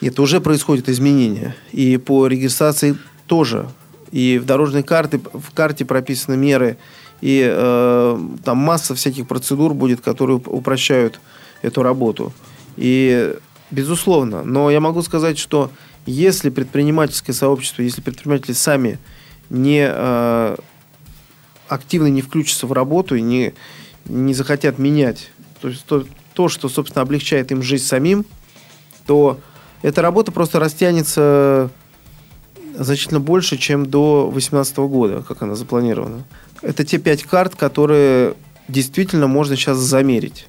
Это 0.00 0.20
уже 0.20 0.40
происходит 0.40 0.88
изменения. 0.88 1.54
И 1.70 1.96
по 1.96 2.26
регистрации 2.26 2.96
тоже. 3.26 3.68
И 4.10 4.38
в 4.38 4.46
дорожной 4.46 4.82
карте, 4.82 5.20
в 5.32 5.52
карте 5.54 5.84
прописаны 5.84 6.36
меры. 6.36 6.76
И 7.24 7.42
э, 7.42 8.18
там 8.44 8.58
масса 8.58 8.94
всяких 8.94 9.26
процедур 9.26 9.72
будет, 9.72 10.02
которые 10.02 10.36
упрощают 10.44 11.20
эту 11.62 11.82
работу. 11.82 12.34
И 12.76 13.34
безусловно. 13.70 14.42
Но 14.42 14.70
я 14.70 14.78
могу 14.80 15.00
сказать, 15.00 15.38
что 15.38 15.70
если 16.04 16.50
предпринимательское 16.50 17.34
сообщество, 17.34 17.80
если 17.80 18.02
предприниматели 18.02 18.52
сами 18.52 18.98
не 19.48 19.88
э, 19.90 20.56
активно 21.66 22.08
не 22.08 22.20
включатся 22.20 22.66
в 22.66 22.74
работу 22.74 23.14
и 23.14 23.22
не, 23.22 23.54
не 24.04 24.34
захотят 24.34 24.78
менять 24.78 25.30
то, 25.62 25.68
есть 25.68 25.86
то, 25.86 26.04
то, 26.34 26.50
что, 26.50 26.68
собственно, 26.68 27.00
облегчает 27.00 27.50
им 27.52 27.62
жизнь 27.62 27.86
самим, 27.86 28.26
то 29.06 29.40
эта 29.80 30.02
работа 30.02 30.30
просто 30.30 30.60
растянется 30.60 31.70
значительно 32.76 33.18
больше, 33.18 33.56
чем 33.56 33.86
до 33.86 34.28
2018 34.30 34.76
года, 34.76 35.24
как 35.26 35.40
она 35.40 35.54
запланирована. 35.54 36.24
Это 36.64 36.82
те 36.82 36.96
пять 36.96 37.24
карт, 37.24 37.54
которые 37.56 38.34
действительно 38.68 39.26
можно 39.26 39.54
сейчас 39.54 39.76
замерить. 39.76 40.46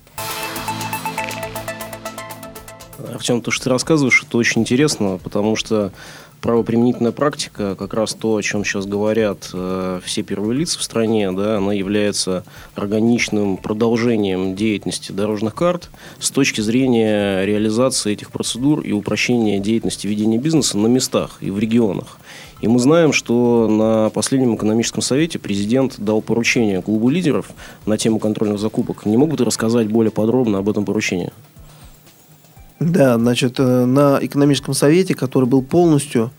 Артем, 3.14 3.42
то, 3.42 3.52
что 3.52 3.66
ты 3.66 3.70
рассказываешь, 3.70 4.24
это 4.26 4.38
очень 4.38 4.62
интересно, 4.62 5.20
потому 5.22 5.58
что 5.58 5.92
правоприменительная 6.40 7.12
практика, 7.12 7.76
как 7.76 7.94
раз 7.94 8.14
то, 8.14 8.36
о 8.36 8.42
чем 8.42 8.64
сейчас 8.64 8.86
говорят 8.86 9.50
э, 9.52 10.00
все 10.06 10.22
первые 10.22 10.58
лица 10.60 10.80
в 10.80 10.84
стране, 10.84 11.32
да, 11.32 11.58
она 11.58 11.74
является 11.74 12.46
органичным 12.76 13.58
продолжением 13.58 14.56
деятельности 14.56 15.12
дорожных 15.12 15.54
карт 15.54 15.90
с 16.20 16.32
точки 16.32 16.62
зрения 16.62 17.44
реализации 17.46 18.14
этих 18.14 18.32
процедур 18.32 18.82
и 18.82 18.92
упрощения 18.92 19.60
деятельности 19.60 20.08
ведения 20.08 20.38
бизнеса 20.38 20.78
на 20.78 20.88
местах 20.88 21.38
и 21.42 21.50
в 21.52 21.60
регионах. 21.60 22.20
И 22.62 22.68
мы 22.68 22.80
знаем, 22.80 23.12
что 23.12 23.68
на 23.68 24.10
последнем 24.10 24.56
экономическом 24.56 25.02
совете 25.02 25.40
президент 25.40 25.96
дал 26.00 26.22
поручение 26.22 26.82
клубу 26.82 27.10
лидеров 27.10 27.52
на 27.86 27.98
тему 27.98 28.20
контрольных 28.20 28.60
закупок. 28.60 29.06
Не 29.06 29.18
могут 29.18 29.42
рассказать 29.42 29.88
более 29.88 30.12
подробно 30.12 30.60
об 30.60 30.70
этом 30.70 30.86
поручении? 30.86 31.32
Да, 32.80 33.18
значит, 33.18 33.60
э, 33.60 33.86
на 33.86 34.20
экономическом 34.22 34.74
совете, 34.74 35.16
который 35.16 35.46
был 35.46 35.62
полностью, 35.62 36.32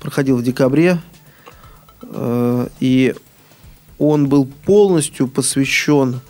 проходил 0.00 0.36
в 0.36 0.42
декабре, 0.42 1.00
э, 2.02 2.68
и 2.80 3.14
он 3.98 4.28
был 4.28 4.46
полностью 4.46 5.28
посвящен 5.28 6.20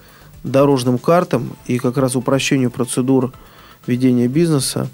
дорожным 0.44 0.98
картам 0.98 1.56
и 1.66 1.78
как 1.78 1.96
раз 1.96 2.16
упрощению 2.16 2.70
процедур 2.70 3.32
ведения 3.86 4.28
бизнеса. 4.28 4.88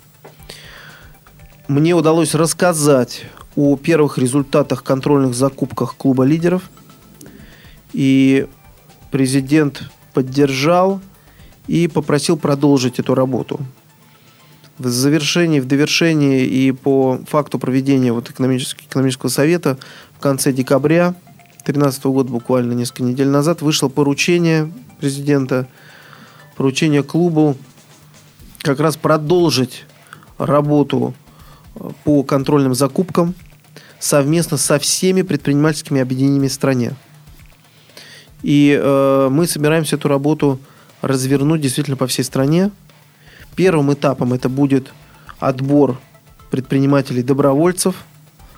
Мне 1.67 1.95
удалось 1.95 2.35
рассказать 2.35 3.25
о 3.59 3.77
первых 3.77 4.19
результатах 4.19 4.85
контрольных 4.85 5.35
закупках 5.35 5.97
клуба 5.97 6.23
лидеров. 6.23 6.71
И 7.93 8.47
президент 9.11 9.83
поддержал 10.15 11.01
и 11.67 11.89
попросил 11.89 12.37
продолжить 12.37 13.01
эту 13.01 13.17
работу 13.17 13.59
в 14.79 14.87
завершении, 14.87 15.59
в 15.59 15.67
довершении 15.67 16.45
и 16.45 16.71
по 16.71 17.19
факту 17.27 17.59
проведения 17.59 18.13
вот 18.13 18.31
экономического, 18.31 19.29
совета 19.29 19.77
в 20.17 20.21
конце 20.21 20.53
декабря 20.53 21.17
2013 21.65 22.05
года, 22.05 22.31
буквально 22.31 22.75
несколько 22.75 23.03
недель 23.03 23.27
назад, 23.27 23.61
вышло 23.61 23.89
поручение 23.89 24.73
президента, 25.01 25.67
поручение 26.57 27.03
клубу 27.03 27.57
как 28.61 28.79
раз 28.79 28.97
продолжить 28.97 29.85
работу 30.39 31.13
э, 31.75 31.91
по 32.05 32.23
контрольным 32.23 32.77
закупкам 32.77 33.35
совместно 33.99 34.57
со 34.57 34.79
всеми 34.79 35.23
предпринимательскими 35.23 36.01
объединениями 36.01 36.49
в 36.49 36.53
стране. 36.53 36.95
И 38.43 38.79
э, 38.81 39.29
мы 39.31 39.47
собираемся 39.47 39.97
эту 39.97 40.09
работу 40.09 40.61
развернуть 41.03 41.61
действительно 41.61 41.97
по 41.97 42.07
всей 42.07 42.23
стране. 42.23 42.71
Первым 43.57 43.93
этапом 43.93 44.33
это 44.33 44.49
будет 44.49 44.93
отбор 45.39 45.99
предпринимателей-добровольцев, 46.51 47.97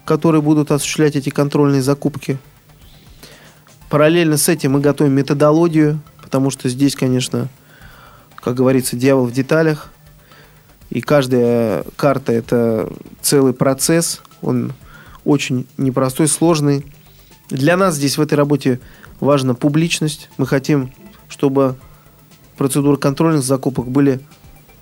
которые 0.05 0.43
будут 0.43 0.71
осуществлять 0.71 1.17
эти 1.17 1.31
контрольные 1.31 1.83
закупки. 1.83 2.39
Параллельно 3.89 4.37
с 4.37 4.49
этим 4.49 4.73
мы 4.73 4.81
готовим 4.81 5.13
методологию, 5.13 6.01
потому 6.23 6.51
что 6.51 6.69
здесь, 6.69 6.95
конечно, 6.95 7.49
как 8.37 8.55
говорится, 8.55 8.97
дьявол 8.97 9.27
в 9.27 9.33
деталях. 9.33 9.91
И 10.91 11.01
каждая 11.01 11.85
карта– 11.97 12.33
это 12.35 12.91
целый 13.21 13.53
процесс. 13.53 14.21
Он 14.43 14.73
очень 15.25 15.67
непростой, 15.77 16.29
сложный. 16.29 16.85
Для 17.49 17.77
нас 17.77 17.97
здесь 17.97 18.19
в 18.19 18.21
этой 18.21 18.35
работе 18.35 18.81
важна 19.19 19.55
публичность. 19.55 20.31
Мы 20.39 20.47
хотим, 20.47 20.93
чтобы 21.29 21.77
процедуры 22.57 22.97
контрольных 22.97 23.43
закупок 23.43 23.89
были 23.89 24.21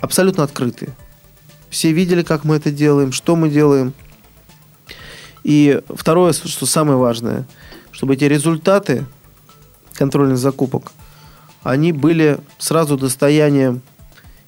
абсолютно 0.00 0.44
открыты. 0.44 0.90
Все 1.70 1.92
видели, 1.92 2.22
как 2.22 2.44
мы 2.44 2.56
это 2.56 2.70
делаем, 2.70 3.12
что 3.12 3.36
мы 3.36 3.50
делаем. 3.50 3.92
И 5.44 5.80
второе, 5.88 6.32
что 6.32 6.66
самое 6.66 6.98
важное, 6.98 7.46
чтобы 7.90 8.14
эти 8.14 8.24
результаты 8.24 9.06
контрольных 9.94 10.38
закупок, 10.38 10.92
они 11.62 11.92
были 11.92 12.38
сразу 12.58 12.96
достоянием 12.96 13.82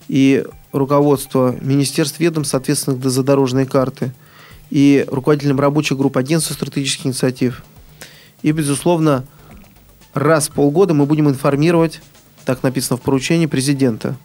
и 0.08 0.44
руководства 0.72 1.56
министерств 1.60 2.20
ведомств, 2.20 2.52
соответственно, 2.52 2.98
за 3.08 3.22
дорожные 3.22 3.66
карты, 3.66 4.12
и 4.70 5.04
руководителям 5.08 5.60
рабочих 5.60 5.98
групп 5.98 6.16
агентства 6.16 6.54
стратегических 6.54 7.06
инициатив, 7.06 7.62
и, 8.42 8.52
безусловно, 8.52 9.24
раз 10.14 10.48
в 10.48 10.52
полгода 10.52 10.94
мы 10.94 11.06
будем 11.06 11.28
информировать, 11.28 12.00
так 12.44 12.62
написано 12.62 12.96
в 12.96 13.02
поручении, 13.02 13.46
президента. 13.46 14.16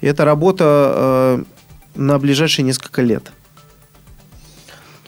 И 0.00 0.06
это 0.06 0.24
работа 0.24 0.64
э, 0.94 1.44
на 1.94 2.18
ближайшие 2.18 2.64
несколько 2.64 3.02
лет. 3.02 3.32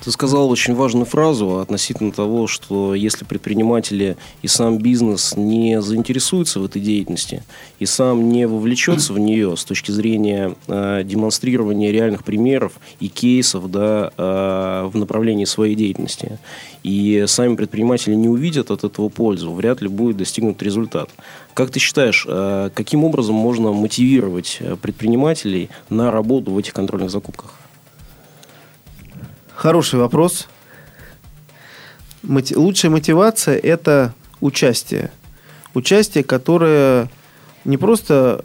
Ты 0.02 0.12
сказал 0.12 0.48
очень 0.48 0.74
важную 0.74 1.06
фразу 1.06 1.58
относительно 1.58 2.12
того, 2.12 2.46
что 2.46 2.94
если 2.94 3.24
предприниматели 3.24 4.16
и 4.42 4.48
сам 4.48 4.78
бизнес 4.78 5.36
не 5.36 5.82
заинтересуются 5.82 6.60
в 6.60 6.64
этой 6.64 6.80
деятельности 6.80 7.42
и 7.80 7.86
сам 7.86 8.28
не 8.28 8.46
вовлечется 8.46 9.12
в 9.12 9.18
нее 9.18 9.56
с 9.56 9.64
точки 9.64 9.90
зрения 9.90 10.54
э, 10.68 11.02
демонстрирования 11.04 11.90
реальных 11.90 12.22
примеров 12.22 12.74
и 13.00 13.08
кейсов 13.08 13.70
да, 13.70 14.12
э, 14.16 14.88
в 14.92 14.96
направлении 14.96 15.44
своей 15.44 15.74
деятельности, 15.74 16.38
и 16.84 17.24
сами 17.26 17.56
предприниматели 17.56 18.14
не 18.14 18.28
увидят 18.28 18.70
от 18.70 18.84
этого 18.84 19.08
пользу, 19.08 19.52
вряд 19.52 19.80
ли 19.80 19.88
будет 19.88 20.16
достигнут 20.16 20.62
результат. 20.62 21.10
Как 21.54 21.70
ты 21.70 21.80
считаешь, 21.80 22.24
э, 22.28 22.70
каким 22.72 23.04
образом 23.04 23.34
можно 23.34 23.72
мотивировать 23.72 24.58
э, 24.60 24.76
предпринимателей 24.76 25.70
на 25.90 26.12
работу 26.12 26.52
в 26.52 26.58
этих 26.58 26.72
контрольных 26.72 27.10
закупках? 27.10 27.67
Хороший 29.58 29.98
вопрос. 29.98 30.46
Моти- 32.22 32.54
лучшая 32.54 32.92
мотивация– 32.92 33.56
это 33.62 34.14
участие. 34.40 35.10
Участие, 35.74 36.22
которое 36.22 37.10
не 37.64 37.76
просто 37.76 38.44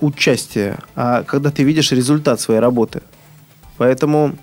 участие, 0.00 0.80
а 0.96 1.22
когда 1.22 1.52
ты 1.52 1.62
видишь 1.62 1.92
результат 1.92 2.40
своей 2.40 2.58
работы. 2.58 3.00
Поэтому 3.78 4.36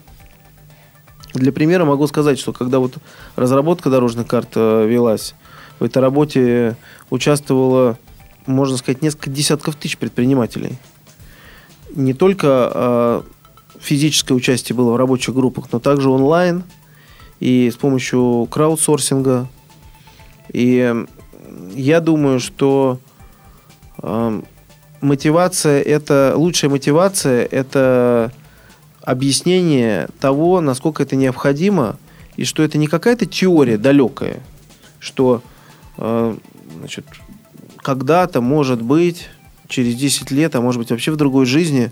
для 1.33 1.51
примера 1.51 1.83
могу 1.83 2.07
сказать, 2.07 2.39
что 2.39 2.53
когда 2.53 2.79
вот 2.79 2.99
разработка 3.35 3.89
дорожных 3.89 4.27
карт 4.27 4.51
э, 4.55 4.87
велась, 4.87 5.35
в 5.81 5.83
этой 5.83 5.97
работе 5.97 6.77
участвовало, 7.09 7.97
можно 8.45 8.77
сказать, 8.77 9.01
несколько 9.01 9.29
десятков 9.29 9.75
тысяч 9.75 9.97
предпринимателей. 9.97 10.77
Не 11.93 12.13
только 12.13 12.71
э, 12.73 13.21
физическое 13.79 14.33
участие 14.33 14.75
было 14.75 14.91
в 14.91 14.95
рабочих 14.97 15.33
группах, 15.33 15.65
но 15.71 15.79
также 15.79 16.09
онлайн 16.09 16.63
и 17.39 17.69
с 17.71 17.75
помощью 17.75 18.47
краудсорсинга. 18.51 19.47
И 20.51 21.05
я 21.73 21.99
думаю, 22.01 22.39
что 22.39 22.99
э, 24.01 24.41
мотивация 25.01 25.81
это 25.81 26.33
лучшая 26.35 26.69
мотивация 26.69 27.45
это 27.45 28.31
объяснение 29.01 30.09
того, 30.19 30.61
насколько 30.61 31.03
это 31.03 31.15
необходимо 31.15 31.97
и 32.35 32.45
что 32.45 32.63
это 32.63 32.77
не 32.77 32.87
какая-то 32.87 33.25
теория 33.25 33.77
далекая, 33.77 34.41
что 34.99 35.41
э, 35.97 36.35
значит, 36.79 37.05
когда-то, 37.77 38.41
может 38.41 38.81
быть, 38.81 39.29
через 39.67 39.95
10 39.95 40.31
лет, 40.31 40.55
а 40.55 40.61
может 40.61 40.79
быть 40.79 40.91
вообще 40.91 41.11
в 41.11 41.15
другой 41.15 41.45
жизни 41.45 41.91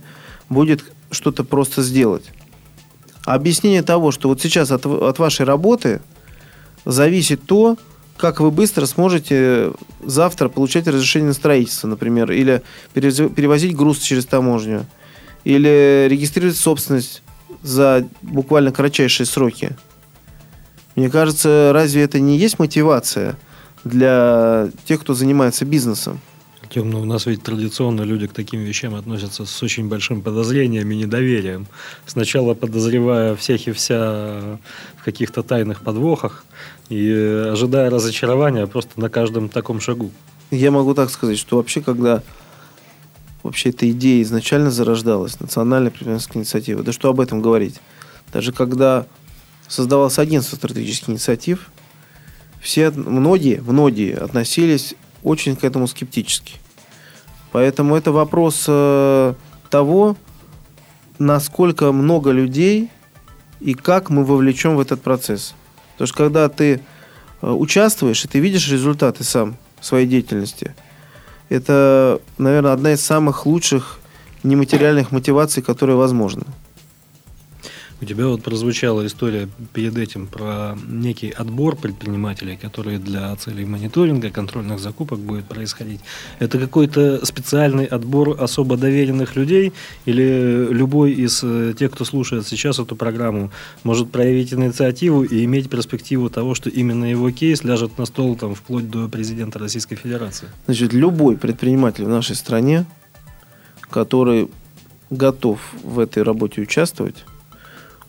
будет 0.49 0.83
что-то 1.11 1.43
просто 1.43 1.81
сделать. 1.81 2.25
Объяснение 3.25 3.83
того, 3.83 4.11
что 4.11 4.29
вот 4.29 4.41
сейчас 4.41 4.71
от, 4.71 4.85
от 4.85 5.19
вашей 5.19 5.45
работы 5.45 6.01
зависит 6.85 7.43
то, 7.45 7.77
как 8.17 8.39
вы 8.39 8.51
быстро 8.51 8.85
сможете 8.85 9.73
завтра 10.03 10.49
получать 10.49 10.87
разрешение 10.87 11.27
на 11.27 11.33
строительство, 11.33 11.87
например, 11.87 12.31
или 12.31 12.63
перевозить 12.93 13.75
груз 13.75 13.99
через 13.99 14.25
таможню, 14.25 14.85
или 15.43 16.07
регистрировать 16.09 16.57
собственность 16.57 17.21
за 17.61 18.07
буквально 18.21 18.71
кратчайшие 18.71 19.25
сроки. 19.25 19.75
Мне 20.95 21.09
кажется, 21.09 21.71
разве 21.73 22.01
это 22.03 22.19
не 22.19 22.37
есть 22.37 22.59
мотивация 22.59 23.37
для 23.83 24.69
тех, 24.85 25.01
кто 25.01 25.13
занимается 25.13 25.63
бизнесом? 25.63 26.19
Артем, 26.67 26.89
ну 26.89 26.99
у 26.99 27.05
нас 27.05 27.25
ведь 27.25 27.43
традиционно 27.43 28.01
люди 28.01 28.27
к 28.27 28.33
таким 28.33 28.59
вещам 28.59 28.93
относятся 28.93 29.45
с 29.45 29.63
очень 29.63 29.87
большим 29.87 30.21
подозрением 30.21 30.91
и 30.91 30.97
недоверием. 30.97 31.65
Сначала 32.05 32.55
подозревая 32.55 33.37
всех 33.37 33.67
и 33.69 33.71
вся 33.71 34.59
в 34.97 35.05
каких-то 35.05 35.43
тайных 35.43 35.79
подвохах 35.79 36.43
и 36.89 37.09
ожидая 37.53 37.89
разочарования 37.89 38.67
просто 38.67 38.99
на 38.99 39.09
каждом 39.09 39.47
таком 39.47 39.79
шагу. 39.79 40.11
Я 40.51 40.71
могу 40.71 40.93
так 40.93 41.09
сказать, 41.09 41.37
что 41.37 41.55
вообще, 41.55 41.79
когда 41.79 42.21
вообще 43.43 43.69
эта 43.69 43.89
идея 43.89 44.21
изначально 44.23 44.69
зарождалась, 44.69 45.39
национальная 45.39 45.89
предпринимательская 45.89 46.41
инициатива, 46.41 46.83
да 46.83 46.91
что 46.91 47.07
об 47.07 47.21
этом 47.21 47.41
говорить? 47.41 47.75
Даже 48.33 48.51
когда 48.51 49.05
создавалось 49.69 50.19
агентство 50.19 50.57
стратегических 50.57 51.11
инициатив, 51.11 51.69
все, 52.59 52.91
многие, 52.91 53.61
многие 53.61 54.17
относились 54.17 54.95
очень 55.23 55.55
к 55.55 55.63
этому 55.63 55.87
скептически. 55.87 56.55
Поэтому 57.51 57.95
это 57.95 58.11
вопрос 58.11 58.65
э, 58.67 59.33
того, 59.69 60.15
насколько 61.19 61.91
много 61.91 62.31
людей 62.31 62.89
и 63.59 63.73
как 63.73 64.09
мы 64.09 64.23
вовлечем 64.23 64.75
в 64.75 64.79
этот 64.79 65.01
процесс. 65.01 65.55
Потому 65.93 66.07
что 66.07 66.17
когда 66.17 66.49
ты 66.49 66.81
э, 67.41 67.49
участвуешь, 67.49 68.23
и 68.25 68.27
ты 68.27 68.39
видишь 68.39 68.69
результаты 68.69 69.23
сам 69.23 69.57
своей 69.81 70.07
деятельности, 70.07 70.75
это, 71.49 72.21
наверное, 72.37 72.73
одна 72.73 72.93
из 72.93 73.01
самых 73.01 73.45
лучших 73.45 73.99
нематериальных 74.43 75.11
мотиваций, 75.11 75.63
которые 75.63 75.95
возможны. 75.95 76.43
У 77.99 78.05
тебя 78.05 78.27
вот 78.27 78.43
прозвучала 78.43 79.07
история 79.07 79.49
перед 79.73 79.97
этим 79.97 80.27
про 80.27 80.77
некий 80.87 81.31
отбор 81.31 81.75
предпринимателей, 81.75 82.55
который 82.55 82.99
для 82.99 83.35
целей 83.37 83.65
мониторинга 83.65 84.29
контрольных 84.29 84.79
закупок 84.79 85.17
будет 85.17 85.45
происходить. 85.45 86.01
Это 86.37 86.59
какой-то 86.59 87.25
специальный 87.25 87.85
отбор 87.85 88.37
особо 88.39 88.77
доверенных 88.77 89.35
людей 89.35 89.73
или 90.05 90.67
любой 90.69 91.13
из 91.13 91.41
э, 91.43 91.73
тех, 91.77 91.91
кто 91.91 92.05
слушает 92.05 92.45
сейчас 92.45 92.77
эту 92.77 92.95
программу, 92.95 93.49
может 93.83 94.11
проявить 94.11 94.53
инициативу 94.53 95.23
и 95.23 95.43
иметь 95.45 95.67
перспективу 95.67 96.29
того, 96.29 96.53
что 96.53 96.69
именно 96.69 97.05
его 97.05 97.31
кейс 97.31 97.63
ляжет 97.63 97.97
на 97.97 98.05
стол 98.05 98.35
там, 98.35 98.53
вплоть 98.53 98.91
до 98.91 99.07
президента 99.07 99.57
Российской 99.57 99.95
Федерации? 99.95 100.49
Значит, 100.67 100.93
любой 100.93 101.35
предприниматель 101.35 102.05
в 102.05 102.09
нашей 102.09 102.35
стране, 102.35 102.85
который 103.89 104.49
готов 105.09 105.59
в 105.83 105.97
этой 105.97 106.21
работе 106.21 106.61
участвовать, 106.61 107.25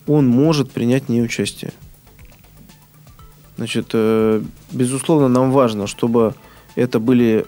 он 0.09 0.27
может 0.27 0.71
принять 0.71 1.05
в 1.05 1.09
ней 1.09 1.21
участие. 1.21 1.71
Значит, 3.57 3.91
э, 3.93 4.41
безусловно, 4.71 5.27
нам 5.27 5.51
важно, 5.51 5.85
чтобы 5.85 6.33
это 6.75 6.99
были 6.99 7.45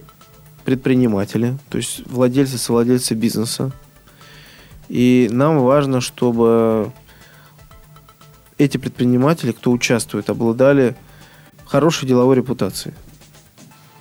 предприниматели, 0.64 1.58
то 1.70 1.80
есть 1.80 2.04
владельцы, 2.06 2.60
совладельцы 2.60 3.16
бизнеса. 3.16 3.72
И 4.90 5.28
нам 5.32 5.60
важно, 5.60 6.02
чтобы 6.02 6.92
эти 8.60 8.78
предприниматели, 8.78 9.54
кто 9.54 9.72
участвует, 9.72 10.30
обладали 10.30 10.96
хорошей 11.66 12.08
деловой 12.08 12.36
репутацией. 12.36 12.94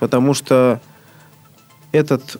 Потому 0.01 0.35
что 0.35 0.83
этот 1.93 2.39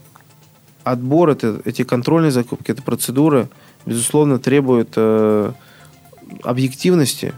отбор, 0.85 1.31
это, 1.31 1.63
эти 1.65 1.83
контрольные 1.83 2.31
закупки, 2.31 2.73
эта 2.73 2.83
процедура, 2.83 3.49
безусловно, 3.87 4.39
требует 4.39 4.93
э, 4.97 5.53
объективности 6.43 7.35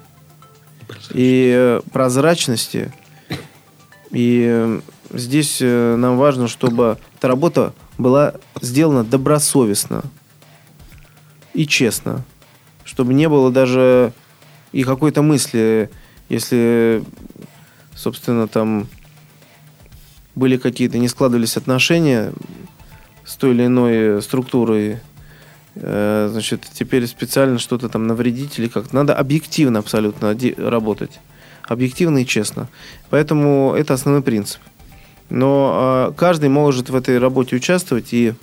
и 1.12 1.52
э, 1.54 1.80
прозрачности. 1.92 2.92
И 4.10 4.44
э, 4.46 4.80
здесь 5.12 5.58
э, 5.60 5.96
нам 5.96 6.16
важно, 6.16 6.48
чтобы 6.48 6.98
эта 7.16 7.28
работа 7.28 7.72
была 7.98 8.34
сделана 8.60 9.04
добросовестно 9.04 10.02
и 11.54 11.66
честно. 11.66 12.24
Чтобы 12.84 13.14
не 13.14 13.28
было 13.28 13.50
даже 13.50 14.12
и 14.72 14.84
какой-то 14.84 15.22
мысли, 15.22 15.90
если, 16.28 17.04
собственно, 17.94 18.48
там 18.48 18.88
были 20.34 20.56
какие-то, 20.56 20.98
не 20.98 21.08
складывались 21.08 21.56
отношения 21.56 22.32
с 23.24 23.36
той 23.36 23.52
или 23.52 23.66
иной 23.66 24.22
структурой 24.22 24.98
значит, 25.74 26.66
теперь 26.72 27.06
специально 27.06 27.58
что-то 27.58 27.88
там 27.88 28.06
навредить 28.06 28.58
или 28.58 28.68
как-то. 28.68 28.94
Надо 28.94 29.14
объективно 29.14 29.78
абсолютно 29.78 30.36
работать. 30.58 31.20
Объективно 31.64 32.18
и 32.18 32.26
честно. 32.26 32.68
Поэтому 33.10 33.74
это 33.76 33.94
основной 33.94 34.22
принцип. 34.22 34.60
Но 35.30 36.10
э, 36.10 36.12
каждый 36.18 36.50
может 36.50 36.90
в 36.90 36.94
этой 36.94 37.18
работе 37.18 37.56
участвовать, 37.56 38.12
и 38.12 38.34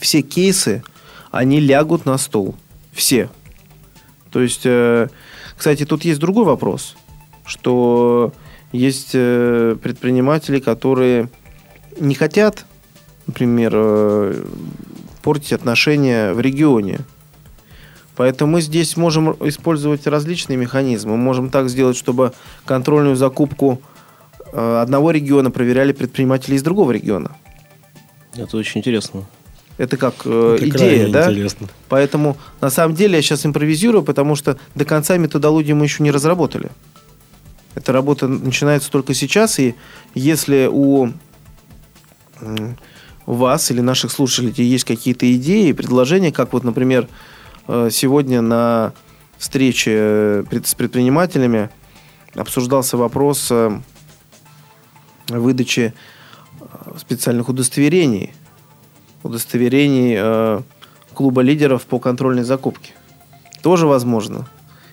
все 0.00 0.22
кейсы, 0.22 0.82
они 1.30 1.60
лягут 1.60 2.06
на 2.06 2.18
стол. 2.18 2.56
Все. 2.92 3.30
То 4.32 4.40
есть, 4.40 4.62
э, 4.64 5.08
кстати, 5.56 5.84
тут 5.84 6.04
есть 6.04 6.18
другой 6.18 6.44
вопрос, 6.44 6.96
что 7.44 8.32
есть 8.72 9.10
э, 9.14 9.76
предприниматели, 9.80 10.58
которые 10.58 11.28
не 12.00 12.14
хотят, 12.14 12.66
например, 13.28 13.72
э, 13.74 14.44
портить 15.26 15.52
отношения 15.52 16.32
в 16.32 16.40
регионе. 16.40 17.00
Поэтому 18.14 18.52
мы 18.52 18.60
здесь 18.60 18.96
можем 18.96 19.32
использовать 19.40 20.06
различные 20.06 20.56
механизмы. 20.56 21.16
Мы 21.16 21.24
можем 21.24 21.50
так 21.50 21.68
сделать, 21.68 21.96
чтобы 21.96 22.32
контрольную 22.64 23.16
закупку 23.16 23.82
э, 24.52 24.80
одного 24.80 25.10
региона 25.10 25.50
проверяли 25.50 25.90
предпринимателей 25.90 26.58
из 26.58 26.62
другого 26.62 26.92
региона. 26.92 27.32
Это 28.36 28.56
очень 28.56 28.78
интересно. 28.78 29.24
Это 29.78 29.96
как 29.96 30.14
э, 30.26 30.58
Это 30.60 30.68
идея, 30.68 31.08
да? 31.08 31.32
интересно. 31.32 31.66
Поэтому 31.88 32.36
на 32.60 32.70
самом 32.70 32.94
деле 32.94 33.16
я 33.16 33.22
сейчас 33.22 33.44
импровизирую, 33.44 34.04
потому 34.04 34.36
что 34.36 34.56
до 34.76 34.84
конца 34.84 35.16
методологию 35.16 35.74
мы 35.74 35.86
еще 35.86 36.04
не 36.04 36.12
разработали. 36.12 36.70
Эта 37.74 37.92
работа 37.92 38.28
начинается 38.28 38.92
только 38.92 39.12
сейчас, 39.12 39.58
и 39.58 39.74
если 40.14 40.68
у 40.70 41.08
вас 43.26 43.70
или 43.70 43.80
наших 43.80 44.12
слушателей 44.12 44.64
есть 44.64 44.84
какие-то 44.84 45.30
идеи, 45.34 45.72
предложения, 45.72 46.32
как 46.32 46.52
вот, 46.52 46.64
например, 46.64 47.08
э, 47.66 47.88
сегодня 47.90 48.40
на 48.40 48.92
встрече 49.36 49.92
э, 49.94 50.44
с 50.64 50.74
предпринимателями 50.74 51.70
обсуждался 52.34 52.96
вопрос 52.96 53.48
э, 53.50 53.78
выдачи 55.28 55.92
специальных 56.96 57.48
удостоверений, 57.48 58.32
удостоверений 59.22 60.62
клуба 61.14 61.40
лидеров 61.40 61.84
по 61.84 61.98
контрольной 61.98 62.44
закупке. 62.44 62.92
Тоже 63.62 63.86
возможно. 63.86 64.48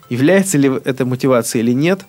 Является 0.09 0.57
ли 0.57 0.71
это 0.85 1.05
мотивацией 1.05 1.63
или 1.63 1.73
нет, 1.73 2.05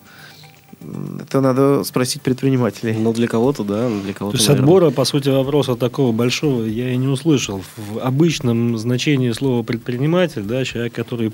это 1.20 1.40
надо 1.40 1.84
спросить 1.84 2.22
предпринимателей. 2.22 2.96
Ну, 2.98 3.12
для 3.12 3.28
кого-то, 3.28 3.64
да, 3.64 3.88
но 3.88 4.00
для 4.00 4.12
То 4.12 4.18
кого-то, 4.18 4.36
есть 4.36 4.48
наверное. 4.48 4.64
отбора, 4.64 4.90
по 4.90 5.04
сути, 5.04 5.28
вопроса 5.28 5.76
такого 5.76 6.12
большого 6.12 6.64
я 6.64 6.90
и 6.90 6.96
не 6.96 7.08
услышал. 7.08 7.62
В 7.76 7.98
обычном 7.98 8.76
значении 8.78 9.32
слова 9.32 9.62
предприниматель, 9.62 10.42
да, 10.42 10.64
человек, 10.64 10.92
который 10.92 11.32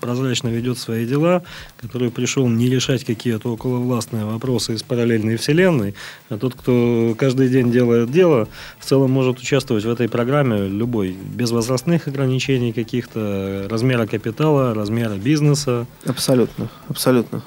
прозрачно 0.00 0.48
ведет 0.48 0.78
свои 0.78 1.06
дела, 1.06 1.42
который 1.80 2.10
пришел 2.10 2.48
не 2.48 2.68
решать 2.68 3.04
какие-то 3.04 3.52
околовластные 3.52 4.24
вопросы 4.24 4.74
из 4.74 4.82
параллельной 4.82 5.36
вселенной, 5.36 5.94
а 6.28 6.38
тот, 6.38 6.54
кто 6.54 7.14
каждый 7.18 7.48
день 7.48 7.70
делает 7.70 8.10
дело, 8.10 8.48
в 8.78 8.84
целом 8.84 9.10
может 9.10 9.38
участвовать 9.38 9.84
в 9.84 9.90
этой 9.90 10.08
программе 10.08 10.68
любой, 10.68 11.16
без 11.34 11.50
возрастных 11.50 12.08
ограничений 12.08 12.72
каких-то, 12.72 13.66
размера 13.68 14.06
капитала, 14.06 14.74
размера 14.74 15.14
бизнеса. 15.14 15.86
Абсолютно, 16.04 16.68
абсолютно. 16.88 17.42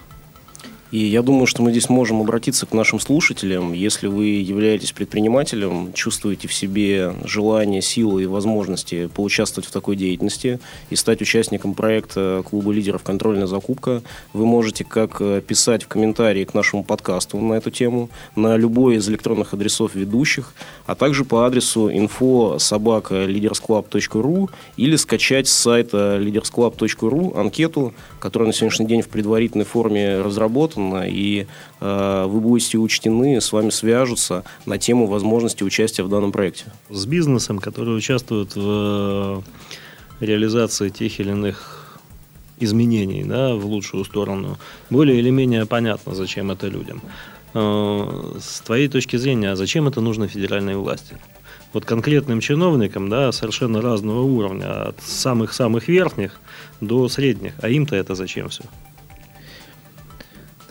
И 0.92 0.98
я 0.98 1.22
думаю, 1.22 1.46
что 1.46 1.64
мы 1.64 1.72
здесь 1.72 1.88
можем 1.88 2.20
обратиться 2.20 2.66
к 2.66 2.74
нашим 2.74 3.00
слушателям. 3.00 3.72
Если 3.72 4.08
вы 4.08 4.26
являетесь 4.26 4.92
предпринимателем, 4.92 5.94
чувствуете 5.94 6.50
в 6.50 6.54
себе 6.54 7.14
желание, 7.24 7.82
силу 7.82 8.20
и 8.20 8.26
возможности 8.26 9.08
поучаствовать 9.08 9.70
в 9.70 9.72
такой 9.72 9.96
деятельности 9.96 10.60
и 10.90 10.98
стать 10.98 11.22
участником 11.22 11.76
проекта 11.76 12.44
Клуба 12.46 12.74
лидеров 12.74 13.04
«Контрольная 13.04 13.48
закупка», 13.48 14.02
вы 14.34 14.46
можете 14.46 14.84
как 14.84 15.22
э, 15.22 15.42
писать 15.42 15.84
в 15.84 15.88
комментарии 15.88 16.44
к 16.44 16.54
нашему 16.54 16.84
подкасту 16.84 17.40
на 17.40 17.54
эту 17.54 17.72
тему, 17.72 18.10
на 18.36 18.58
любой 18.58 18.98
из 18.98 19.08
электронных 19.08 19.54
адресов 19.54 19.96
ведущих, 19.96 20.54
а 20.86 20.96
также 20.96 21.24
по 21.24 21.46
адресу 21.46 21.90
info 21.90 22.60
собака 22.60 23.16
leadersclub.ru 23.24 24.50
или 24.76 24.98
скачать 24.98 25.48
с 25.48 25.54
сайта 25.54 26.20
leadersclub.ru 26.22 27.40
анкету, 27.40 27.94
которая 28.20 28.48
на 28.48 28.54
сегодняшний 28.54 28.88
день 28.88 29.02
в 29.02 29.08
предварительной 29.08 29.66
форме 29.66 30.20
разработана, 30.20 30.81
и 31.08 31.48
э, 31.80 32.26
вы 32.28 32.40
будете 32.40 32.78
учтены, 32.78 33.40
с 33.40 33.52
вами 33.52 33.70
свяжутся 33.70 34.44
на 34.66 34.78
тему 34.78 35.08
возможности 35.08 35.64
участия 35.64 36.04
в 36.04 36.10
данном 36.10 36.32
проекте. 36.32 36.66
с 36.90 37.06
бизнесом, 37.06 37.60
который 37.60 37.96
участвует 37.96 38.56
в 38.56 39.44
э, 40.20 40.26
реализации 40.26 40.90
тех 40.90 41.20
или 41.20 41.32
иных 41.32 42.00
изменений 42.60 43.24
да, 43.24 43.56
в 43.56 43.66
лучшую 43.66 44.06
сторону, 44.06 44.58
более 44.90 45.20
или 45.20 45.30
менее 45.30 45.66
понятно, 45.66 46.14
зачем 46.14 46.52
это 46.52 46.68
людям. 46.68 47.02
Э, 47.54 48.38
С 48.40 48.62
твоей 48.62 48.88
точки 48.88 49.18
зрения, 49.18 49.52
а 49.52 49.56
зачем 49.56 49.88
это 49.88 50.02
нужно 50.02 50.28
федеральной 50.28 50.76
власти? 50.76 51.18
Вот 51.74 51.86
конкретным 51.86 52.42
чиновникам, 52.42 53.10
да, 53.10 53.32
совершенно 53.32 53.82
разного 53.82 54.22
уровня, 54.22 54.90
от 54.90 55.02
самых-самых 55.02 55.88
верхних 55.88 56.40
до 56.82 57.08
средних, 57.08 57.54
а 57.62 57.70
им-то 57.70 57.96
это 57.96 58.14
зачем 58.14 58.50
все? 58.50 58.64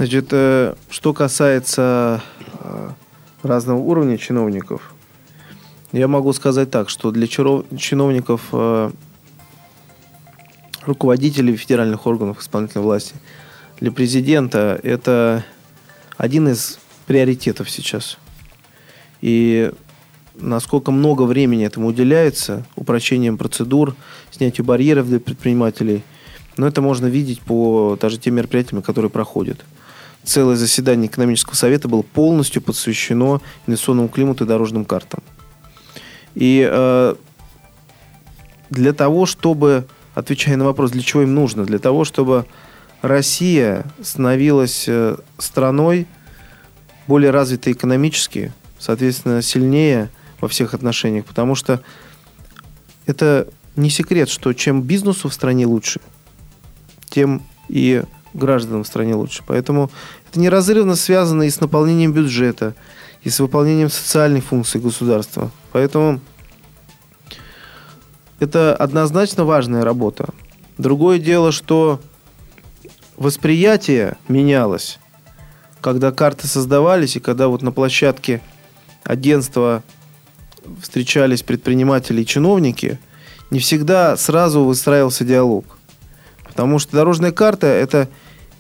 Значит, 0.01 0.29
э, 0.31 0.77
что 0.89 1.13
касается 1.13 2.23
э, 2.55 2.89
разного 3.43 3.81
уровня 3.81 4.17
чиновников, 4.17 4.95
я 5.93 6.09
могу 6.09 6.33
сказать 6.33 6.71
так, 6.71 6.89
что 6.89 7.11
для 7.11 7.27
чиновников, 7.27 8.41
э, 8.53 8.93
руководителей 10.87 11.55
федеральных 11.55 12.07
органов 12.07 12.41
исполнительной 12.41 12.83
власти, 12.83 13.15
для 13.79 13.93
президента 13.93 14.81
это 14.83 15.45
один 16.17 16.49
из 16.49 16.79
приоритетов 17.05 17.69
сейчас. 17.69 18.17
И 19.21 19.71
насколько 20.35 20.93
много 20.93 21.25
времени 21.25 21.67
этому 21.67 21.89
уделяется, 21.89 22.65
упрощением 22.75 23.37
процедур, 23.37 23.95
снятию 24.31 24.65
барьеров 24.65 25.09
для 25.09 25.21
предпринимателей, 25.21 26.03
но 26.57 26.67
это 26.67 26.81
можно 26.81 27.05
видеть 27.05 27.43
по 27.43 27.99
даже 28.01 28.17
тем 28.17 28.37
мероприятиям, 28.37 28.81
которые 28.81 29.11
проходят. 29.11 29.63
Целое 30.24 30.56
заседание 30.56 31.09
экономического 31.09 31.54
совета 31.54 31.88
было 31.88 32.02
полностью 32.02 32.61
посвящено 32.62 33.40
инвестиционному 33.66 34.09
климату 34.09 34.44
и 34.44 34.46
дорожным 34.46 34.85
картам. 34.85 35.22
И 36.35 36.66
э, 36.70 37.14
для 38.68 38.92
того, 38.92 39.26
чтобы, 39.26 39.87
отвечая 40.14 40.56
на 40.56 40.64
вопрос, 40.64 40.90
для 40.90 41.02
чего 41.02 41.22
им 41.22 41.35
нужно, 41.35 41.64
для 41.64 41.78
того, 41.78 42.04
чтобы 42.04 42.46
Россия 43.02 43.87
становилась 44.02 44.85
э, 44.87 45.16
страной 45.38 46.06
более 47.06 47.30
развитой 47.30 47.72
экономически, 47.72 48.52
соответственно, 48.78 49.42
сильнее 49.42 50.11
во 50.40 50.48
всех 50.48 50.74
отношениях, 50.74 51.24
потому 51.24 51.54
что 51.54 51.83
это 53.06 53.48
не 53.76 53.90
секрет, 53.90 54.28
что 54.28 54.52
чем 54.52 54.83
бизнесу 54.83 55.28
в 55.28 55.35
стране 55.35 55.66
лучше, 55.66 56.00
тем 57.09 57.42
и 57.68 58.02
гражданам 58.35 58.85
в 58.85 58.87
стране 58.87 59.14
лучше. 59.14 59.43
Поэтому 59.47 59.90
это 60.29 60.40
неразрывно 60.40 60.97
связано 60.97 61.45
и 61.45 61.51
с 61.51 61.61
наполнением 61.61 62.12
бюджета, 62.12 62.75
и 63.23 63.31
с 63.31 63.40
выполнением 63.40 63.90
социальных 63.90 64.45
функций 64.45 64.81
государства. 64.81 65.51
Поэтому 65.73 66.21
это 68.38 68.75
однозначно 68.75 69.45
важная 69.45 69.85
работа. 69.85 70.31
Другое 70.79 71.19
дело, 71.19 71.53
что 71.53 72.01
восприятие 73.16 74.16
менялось, 74.29 74.99
когда 75.83 76.11
карты 76.11 76.47
создавались, 76.47 77.16
и 77.16 77.21
когда 77.21 77.49
вот 77.49 77.61
на 77.61 77.71
площадке 77.71 78.40
агентства 79.05 79.83
встречались 80.81 81.43
предприниматели 81.43 82.23
и 82.23 82.27
чиновники, 82.27 82.99
не 83.51 83.59
всегда 83.59 84.16
сразу 84.16 84.64
выстраивался 84.64 85.25
диалог. 85.25 85.64
Потому 86.51 86.79
что 86.79 86.93
дорожная 86.93 87.33
карта– 87.33 87.67
это, 87.69 88.09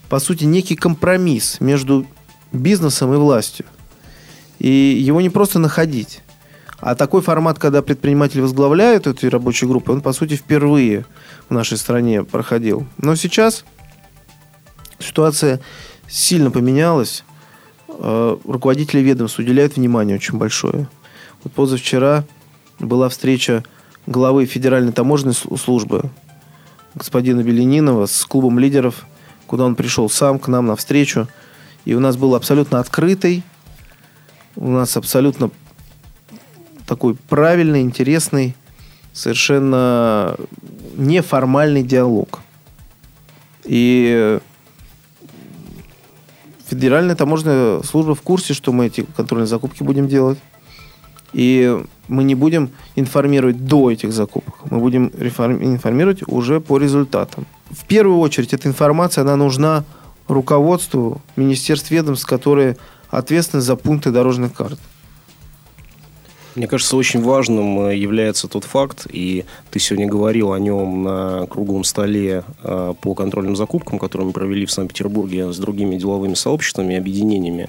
по 0.08 0.20
сути, 0.20 0.44
некий 0.44 0.76
компромисс 0.76 1.60
между 1.60 2.06
бизнесом 2.52 3.12
и 3.12 3.16
властью. 3.16 3.66
И 4.58 4.68
его 4.68 5.20
не 5.20 5.28
просто 5.28 5.58
находить. 5.58 6.22
А 6.78 6.94
такой 6.94 7.20
формат, 7.20 7.58
когда 7.58 7.82
предприниматели 7.82 8.40
возглавляют 8.40 9.06
эти 9.06 9.26
рабочие 9.26 9.68
группы, 9.68 9.92
он, 9.92 10.00
по 10.00 10.12
сути, 10.12 10.36
впервые 10.36 11.04
в 11.48 11.52
нашей 11.52 11.76
стране 11.76 12.24
проходил. 12.24 12.86
Но 12.96 13.16
сейчас 13.16 13.64
ситуация 14.98 15.60
сильно 16.08 16.50
поменялась. 16.50 17.24
Э, 17.88 18.36
Руководители 18.44 19.00
ведомств 19.00 19.38
уделяют 19.38 19.76
внимание 19.76 20.16
очень 20.16 20.38
большое. 20.38 20.88
Вот 21.42 21.52
позавчера 21.52 22.24
была 22.78 23.08
встреча 23.08 23.64
главы 24.06 24.46
Федеральной 24.46 24.92
таможенной 24.92 25.34
слу- 25.34 25.58
службы 25.58 26.10
господина 26.94 27.42
Беленинова 27.42 28.06
с 28.06 28.24
клубом 28.24 28.58
лидеров, 28.58 29.06
куда 29.46 29.64
он 29.64 29.74
пришел 29.74 30.08
сам 30.08 30.38
к 30.38 30.48
нам 30.48 30.66
на 30.66 30.76
встречу. 30.76 31.28
И 31.84 31.94
у 31.94 32.00
нас 32.00 32.16
был 32.16 32.34
абсолютно 32.34 32.78
открытый, 32.80 33.42
у 34.56 34.68
нас 34.68 34.96
абсолютно 34.96 35.50
такой 36.86 37.14
правильный, 37.14 37.82
интересный, 37.82 38.54
совершенно 39.12 40.36
неформальный 40.96 41.82
диалог. 41.82 42.40
И 43.64 44.40
Федеральная 46.66 47.16
таможенная 47.16 47.82
служба 47.82 48.14
в 48.14 48.22
курсе, 48.22 48.54
что 48.54 48.72
мы 48.72 48.86
эти 48.86 49.04
контрольные 49.16 49.48
закупки 49.48 49.82
будем 49.82 50.06
делать. 50.06 50.38
И 51.32 51.80
мы 52.08 52.24
не 52.24 52.34
будем 52.34 52.70
информировать 52.96 53.66
до 53.66 53.90
этих 53.90 54.12
закупок. 54.12 54.54
Мы 54.70 54.78
будем 54.78 55.06
информировать 55.08 56.22
уже 56.26 56.60
по 56.60 56.78
результатам. 56.78 57.46
В 57.70 57.84
первую 57.86 58.18
очередь 58.18 58.52
эта 58.52 58.68
информация, 58.68 59.22
она 59.22 59.36
нужна 59.36 59.84
руководству 60.26 61.20
министерств 61.36 61.90
ведомств, 61.90 62.26
которые 62.26 62.76
ответственны 63.10 63.62
за 63.62 63.76
пункты 63.76 64.10
дорожных 64.10 64.52
карт. 64.52 64.78
Мне 66.56 66.66
кажется, 66.66 66.96
очень 66.96 67.22
важным 67.22 67.86
э, 67.86 67.96
является 67.96 68.48
тот 68.48 68.64
факт, 68.64 69.06
и 69.08 69.44
ты 69.70 69.78
сегодня 69.78 70.08
говорил 70.08 70.52
о 70.52 70.58
нем 70.58 71.04
на 71.04 71.46
круглом 71.46 71.84
столе 71.84 72.42
э, 72.62 72.94
по 73.00 73.14
контрольным 73.14 73.54
закупкам, 73.54 74.00
которые 74.00 74.26
мы 74.26 74.32
провели 74.32 74.66
в 74.66 74.72
Санкт-Петербурге 74.72 75.52
с 75.52 75.58
другими 75.58 75.96
деловыми 75.96 76.34
сообществами 76.34 76.94
и 76.94 76.96
объединениями. 76.96 77.68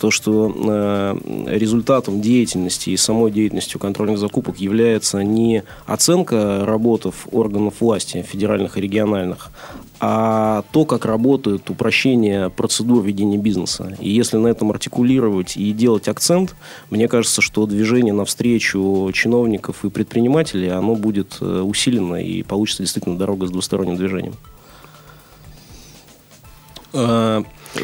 То, 0.00 0.10
что 0.10 0.54
э, 0.54 1.18
результатом 1.46 2.20
деятельности 2.20 2.90
и 2.90 2.96
самой 2.96 3.30
деятельностью 3.30 3.80
контрольных 3.80 4.18
закупок 4.18 4.58
является 4.58 5.22
не 5.22 5.62
оценка 5.86 6.64
работ 6.64 7.06
органов 7.32 7.74
власти, 7.80 8.24
федеральных 8.26 8.78
и 8.78 8.80
региональных, 8.80 9.50
а 9.98 10.64
то, 10.72 10.84
как 10.84 11.06
работает 11.06 11.70
упрощение 11.70 12.50
процедур 12.50 13.02
ведения 13.02 13.38
бизнеса. 13.38 13.96
И 13.98 14.10
если 14.10 14.36
на 14.36 14.48
этом 14.48 14.70
артикулировать 14.70 15.56
и 15.56 15.72
делать 15.72 16.08
акцент, 16.08 16.54
мне 16.90 17.08
кажется, 17.08 17.40
что 17.40 17.66
движение 17.66 18.12
навстречу 18.12 19.10
чиновников 19.14 19.84
и 19.84 19.90
предпринимателей, 19.90 20.68
оно 20.68 20.94
будет 20.94 21.38
э, 21.40 21.60
усилено 21.60 22.16
и 22.16 22.42
получится 22.42 22.82
действительно 22.82 23.16
дорога 23.16 23.46
с 23.46 23.50
двусторонним 23.50 23.96
движением. 23.96 24.34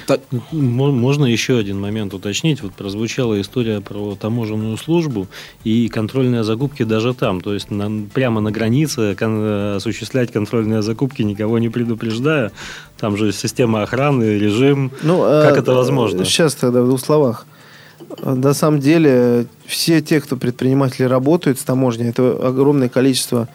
Так... 0.06 0.20
Можно 0.50 1.24
еще 1.24 1.58
один 1.58 1.80
момент 1.80 2.14
уточнить. 2.14 2.62
Вот 2.62 2.72
прозвучала 2.72 3.40
история 3.40 3.80
про 3.80 4.14
таможенную 4.14 4.76
службу 4.76 5.26
и 5.64 5.88
контрольные 5.88 6.44
закупки 6.44 6.82
даже 6.82 7.14
там. 7.14 7.40
То 7.40 7.54
есть 7.54 7.70
на, 7.70 8.06
прямо 8.12 8.40
на 8.40 8.50
границе 8.50 9.14
кон, 9.18 9.76
осуществлять 9.76 10.32
контрольные 10.32 10.82
закупки, 10.82 11.22
никого 11.22 11.58
не 11.58 11.68
предупреждая. 11.68 12.52
Там 12.98 13.16
же 13.16 13.32
система 13.32 13.82
охраны, 13.82 14.38
режим. 14.38 14.92
Ну, 15.02 15.18
как 15.20 15.56
а, 15.56 15.58
это 15.58 15.72
возможно? 15.72 16.24
Сейчас 16.24 16.54
тогда 16.54 16.82
в 16.82 16.86
двух 16.86 17.00
словах. 17.00 17.46
На 18.22 18.52
самом 18.52 18.80
деле, 18.80 19.46
все 19.66 20.00
те, 20.00 20.20
кто 20.20 20.36
предприниматели 20.36 21.04
работают 21.04 21.58
с 21.58 21.64
таможней, 21.64 22.08
это 22.08 22.38
огромное 22.46 22.88
количество 22.88 23.48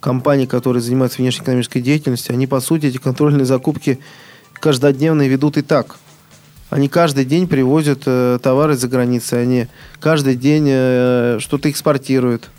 компаний, 0.00 0.46
которые 0.46 0.82
занимаются 0.82 1.20
внешнеэкономической 1.20 1.82
деятельностью, 1.82 2.32
они, 2.32 2.46
по 2.46 2.60
сути, 2.60 2.86
эти 2.86 2.98
контрольные 2.98 3.44
закупки 3.44 3.98
каждодневно 4.60 5.26
ведут 5.26 5.56
и 5.56 5.62
так. 5.62 5.98
Они 6.70 6.88
каждый 6.88 7.24
день 7.24 7.48
привозят 7.48 8.02
э, 8.04 8.38
товары 8.42 8.76
за 8.76 8.88
границей, 8.88 9.42
они 9.42 9.66
каждый 10.00 10.36
день 10.36 10.66
э, 10.68 11.38
что-то 11.40 11.70
экспортируют, 11.70 12.50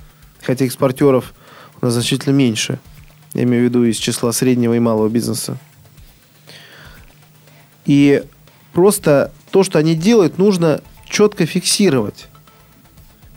хотя 0.42 0.66
экспортеров 0.66 1.34
у 1.80 1.86
нас 1.86 1.94
значительно 1.94 2.34
меньше. 2.34 2.80
Я 3.34 3.44
имею 3.44 3.64
в 3.64 3.66
виду 3.66 3.84
из 3.84 3.98
числа 3.98 4.32
среднего 4.32 4.74
и 4.74 4.80
малого 4.80 5.10
бизнеса. 5.10 5.58
И 7.86 8.24
просто 8.74 9.32
то, 9.52 9.64
что 9.64 9.78
они 9.78 9.94
делают, 9.94 10.40
нужно 10.40 10.82
четко 11.08 11.46
фиксировать 11.46 12.28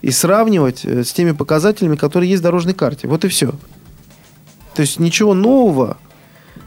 и 0.01 0.11
сравнивать 0.11 0.85
э, 0.85 1.05
с 1.05 1.13
теми 1.13 1.33
показателями, 1.33 1.97
которые 1.97 2.31
есть 2.31 2.41
в 2.41 2.45
дорожной 2.45 2.75
карте. 2.75 3.09
Вот 3.09 3.27
и 3.27 3.29
все. 3.29 3.53
То 4.75 4.81
есть 4.81 4.99
ничего 4.99 5.35
нового 5.35 5.99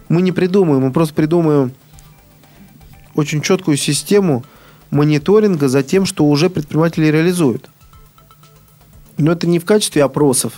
мы 0.10 0.22
не 0.22 0.32
придумаем, 0.32 0.84
мы 0.84 0.92
просто 0.92 1.16
придумаем 1.16 1.72
очень 3.16 3.42
четкую 3.42 3.78
систему 3.78 4.44
мониторинга 4.92 5.68
за 5.68 5.84
тем, 5.84 6.06
что 6.06 6.26
уже 6.26 6.50
предприниматели 6.50 7.08
реализуют. 7.08 7.70
Но 9.18 9.32
это 9.32 9.48
не 9.48 9.60
в 9.60 9.66
качестве 9.66 10.04
опросов, 10.04 10.54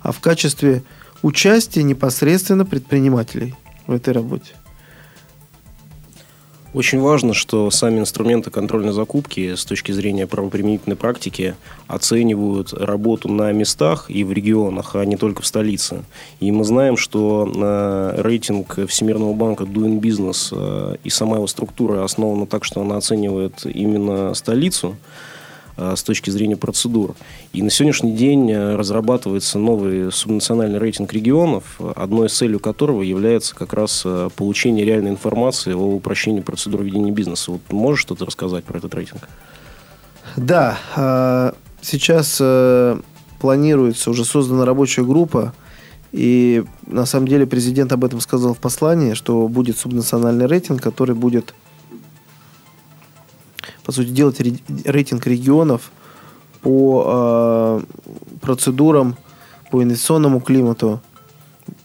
а 0.00 0.12
в 0.12 0.20
качестве 0.20 0.82
участия 1.22 1.82
непосредственно 1.82 2.64
предпринимателей 2.64 3.54
в 3.86 3.92
этой 3.92 4.12
работе. 4.12 4.54
Очень 6.74 7.00
важно, 7.00 7.32
что 7.32 7.70
сами 7.70 8.00
инструменты 8.00 8.50
контрольной 8.50 8.92
закупки 8.92 9.54
с 9.54 9.64
точки 9.64 9.90
зрения 9.90 10.26
правоприменительной 10.26 10.96
практики 10.96 11.54
оценивают 11.86 12.74
работу 12.74 13.30
на 13.30 13.52
местах 13.52 14.10
и 14.10 14.22
в 14.22 14.32
регионах, 14.32 14.94
а 14.94 15.02
не 15.06 15.16
только 15.16 15.40
в 15.40 15.46
столице. 15.46 16.04
И 16.40 16.52
мы 16.52 16.64
знаем, 16.64 16.98
что 16.98 17.50
э, 17.50 18.20
рейтинг 18.20 18.86
Всемирного 18.86 19.32
банка 19.32 19.64
Doing 19.64 19.98
Business 19.98 20.48
э, 20.52 20.96
и 21.02 21.08
сама 21.08 21.36
его 21.36 21.46
структура 21.46 22.04
основана 22.04 22.46
так, 22.46 22.64
что 22.64 22.82
она 22.82 22.98
оценивает 22.98 23.64
именно 23.64 24.34
столицу. 24.34 24.96
Э, 25.78 25.94
с 25.96 26.02
точки 26.02 26.30
зрения 26.30 26.56
процедур. 26.56 27.14
И 27.52 27.62
на 27.62 27.70
сегодняшний 27.70 28.12
день 28.12 28.50
э, 28.50 28.74
разрабатывается 28.74 29.60
новый 29.60 30.10
субнациональный 30.10 30.78
рейтинг 30.78 31.12
регионов, 31.12 31.80
одной 31.94 32.26
из 32.26 32.36
целей 32.36 32.58
которого 32.58 33.02
является 33.02 33.54
как 33.54 33.72
раз 33.72 34.02
э, 34.04 34.28
получение 34.34 34.84
реальной 34.84 35.12
информации 35.12 35.72
о 35.72 35.94
упрощении 35.94 36.40
процедур 36.40 36.82
ведения 36.82 37.12
бизнеса. 37.12 37.52
Вот 37.52 37.60
можешь 37.70 38.00
что-то 38.00 38.26
рассказать 38.26 38.64
про 38.64 38.78
этот 38.78 38.92
рейтинг? 38.94 39.28
Да, 40.36 41.54
сейчас 41.80 42.42
планируется, 43.40 44.10
уже 44.10 44.24
создана 44.24 44.64
рабочая 44.64 45.04
группа, 45.04 45.54
и 46.12 46.64
на 46.86 47.06
самом 47.06 47.28
деле 47.28 47.46
президент 47.46 47.92
об 47.92 48.04
этом 48.04 48.20
сказал 48.20 48.54
в 48.54 48.58
послании, 48.58 49.14
что 49.14 49.48
будет 49.48 49.78
субнациональный 49.78 50.46
рейтинг, 50.46 50.82
который 50.82 51.14
будет 51.14 51.54
по 53.88 53.92
сути, 53.92 54.10
делать 54.10 54.38
рейтинг 54.84 55.26
регионов 55.26 55.92
по 56.60 57.04
э, 57.06 57.80
процедурам, 58.42 59.16
по 59.70 59.82
инвестиционному 59.82 60.40
климату. 60.42 61.00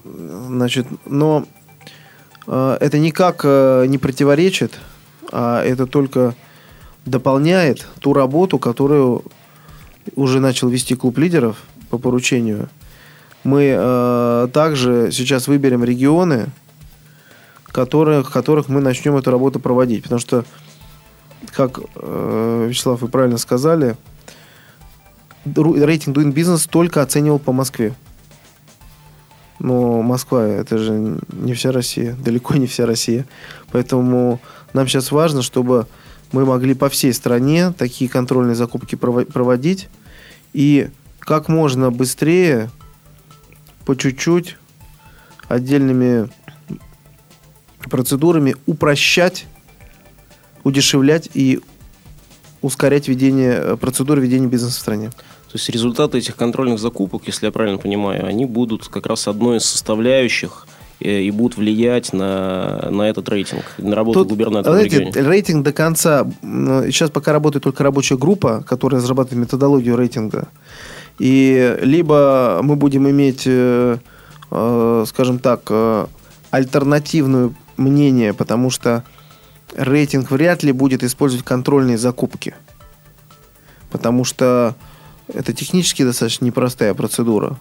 Значит, 0.03 0.85
но 1.05 1.45
э, 2.45 2.77
это 2.81 2.99
никак 2.99 3.43
э, 3.45 3.85
не 3.87 3.97
противоречит, 3.97 4.81
а 5.31 5.63
это 5.63 5.87
только 5.87 6.35
дополняет 7.05 7.87
ту 8.01 8.11
работу, 8.11 8.59
которую 8.59 9.23
уже 10.13 10.41
начал 10.41 10.67
вести 10.67 10.95
клуб 10.95 11.17
лидеров 11.17 11.55
по 11.89 11.97
поручению. 11.97 12.67
Мы 13.45 13.73
э, 13.77 14.47
также 14.51 15.07
сейчас 15.13 15.47
выберем 15.47 15.85
регионы, 15.85 16.47
которые, 17.67 18.23
в 18.23 18.29
которых 18.29 18.67
мы 18.67 18.81
начнем 18.81 19.15
эту 19.15 19.31
работу 19.31 19.61
проводить. 19.61 20.03
Потому 20.03 20.19
что 20.19 20.43
как 21.51 21.79
э, 21.95 22.67
Вячеслав, 22.69 23.01
вы 23.01 23.07
правильно 23.07 23.37
сказали, 23.37 23.95
рейтинг 25.45 26.17
Doing 26.17 26.33
Business 26.33 26.67
только 26.69 27.01
оценивал 27.01 27.39
по 27.39 27.51
Москве. 27.51 27.93
Но 29.59 30.01
Москва 30.01 30.45
это 30.45 30.77
же 30.77 31.17
не 31.31 31.53
вся 31.53 31.71
Россия, 31.71 32.15
далеко 32.15 32.55
не 32.55 32.67
вся 32.67 32.85
Россия. 32.85 33.25
Поэтому 33.71 34.39
нам 34.73 34.87
сейчас 34.87 35.11
важно, 35.11 35.41
чтобы 35.41 35.87
мы 36.31 36.45
могли 36.45 36.73
по 36.73 36.89
всей 36.89 37.13
стране 37.13 37.71
такие 37.71 38.09
контрольные 38.09 38.55
закупки 38.55 38.95
проводить 38.95 39.89
и 40.51 40.89
как 41.19 41.47
можно 41.47 41.91
быстрее, 41.91 42.69
по 43.85 43.95
чуть-чуть, 43.95 44.57
отдельными 45.47 46.29
процедурами 47.89 48.55
упрощать 48.65 49.45
удешевлять 50.63 51.29
и 51.33 51.59
ускорять 52.61 53.07
ведение, 53.07 53.53
э, 53.53 53.77
процедуры 53.77 54.21
ведения 54.21 54.47
бизнеса 54.47 54.77
в 54.77 54.79
стране. 54.79 55.09
То 55.09 55.57
есть 55.57 55.69
результаты 55.69 56.17
этих 56.17 56.35
контрольных 56.35 56.79
закупок, 56.79 57.23
если 57.27 57.45
я 57.45 57.51
правильно 57.51 57.77
понимаю, 57.77 58.25
они 58.25 58.45
будут 58.45 58.87
как 58.87 59.05
раз 59.05 59.27
одной 59.27 59.57
из 59.57 59.65
составляющих 59.65 60.65
э, 60.99 61.21
и 61.21 61.29
будут 61.31 61.57
влиять 61.57 62.13
на, 62.13 62.89
на 62.89 63.03
этот 63.03 63.29
рейтинг, 63.29 63.63
на 63.77 63.95
работу 63.95 64.21
Тут, 64.21 64.29
губернатора 64.29 64.73
знаете, 64.73 64.97
в 64.97 64.99
регионе. 65.01 65.29
Рейтинг 65.29 65.63
до 65.63 65.73
конца... 65.73 66.25
Сейчас 66.41 67.11
пока 67.11 67.33
работает 67.33 67.63
только 67.63 67.83
рабочая 67.83 68.17
группа, 68.17 68.63
которая 68.65 69.01
разрабатывает 69.01 69.45
методологию 69.45 69.95
рейтинга. 69.95 70.47
И 71.19 71.77
либо 71.81 72.61
мы 72.63 72.75
будем 72.75 73.07
иметь, 73.09 73.43
э, 73.45 73.97
скажем 74.49 75.39
так, 75.39 75.71
альтернативное 76.49 77.53
мнение, 77.77 78.33
потому 78.33 78.69
что 78.69 79.03
рейтинг 79.75 80.31
вряд 80.31 80.63
ли 80.63 80.71
будет 80.71 81.03
использовать 81.03 81.45
контрольные 81.45 81.97
закупки. 81.97 82.55
Потому 83.91 84.23
что 84.23 84.75
это 85.27 85.53
технически 85.53 86.03
достаточно 86.03 86.45
непростая 86.45 86.93
процедура. 86.93 87.57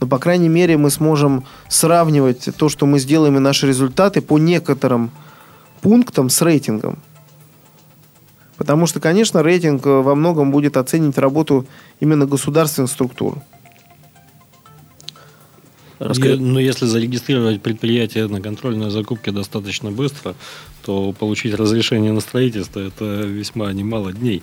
Но, 0.00 0.06
по 0.06 0.18
крайней 0.18 0.48
мере, 0.48 0.76
мы 0.76 0.90
сможем 0.90 1.44
сравнивать 1.68 2.48
то, 2.56 2.68
что 2.68 2.86
мы 2.86 2.98
сделаем, 2.98 3.36
и 3.36 3.40
наши 3.40 3.66
результаты 3.66 4.20
по 4.20 4.38
некоторым 4.38 5.10
пунктам 5.80 6.30
с 6.30 6.40
рейтингом. 6.42 6.98
Потому 8.56 8.86
что, 8.86 9.00
конечно, 9.00 9.42
рейтинг 9.42 9.86
во 9.86 10.14
многом 10.14 10.50
будет 10.50 10.76
оценивать 10.76 11.18
работу 11.18 11.66
именно 12.00 12.26
государственных 12.26 12.90
структур. 12.90 13.38
Расскажи. 15.98 16.36
Но 16.36 16.54
ну, 16.54 16.58
если 16.58 16.86
зарегистрировать 16.86 17.60
предприятие 17.60 18.28
на 18.28 18.40
контрольной 18.40 18.90
закупке 18.90 19.32
достаточно 19.32 19.90
быстро, 19.90 20.34
то 20.84 21.12
получить 21.12 21.54
разрешение 21.54 22.12
на 22.12 22.20
строительство 22.20 22.80
это 22.80 23.04
весьма 23.04 23.72
немало 23.72 24.12
дней. 24.12 24.42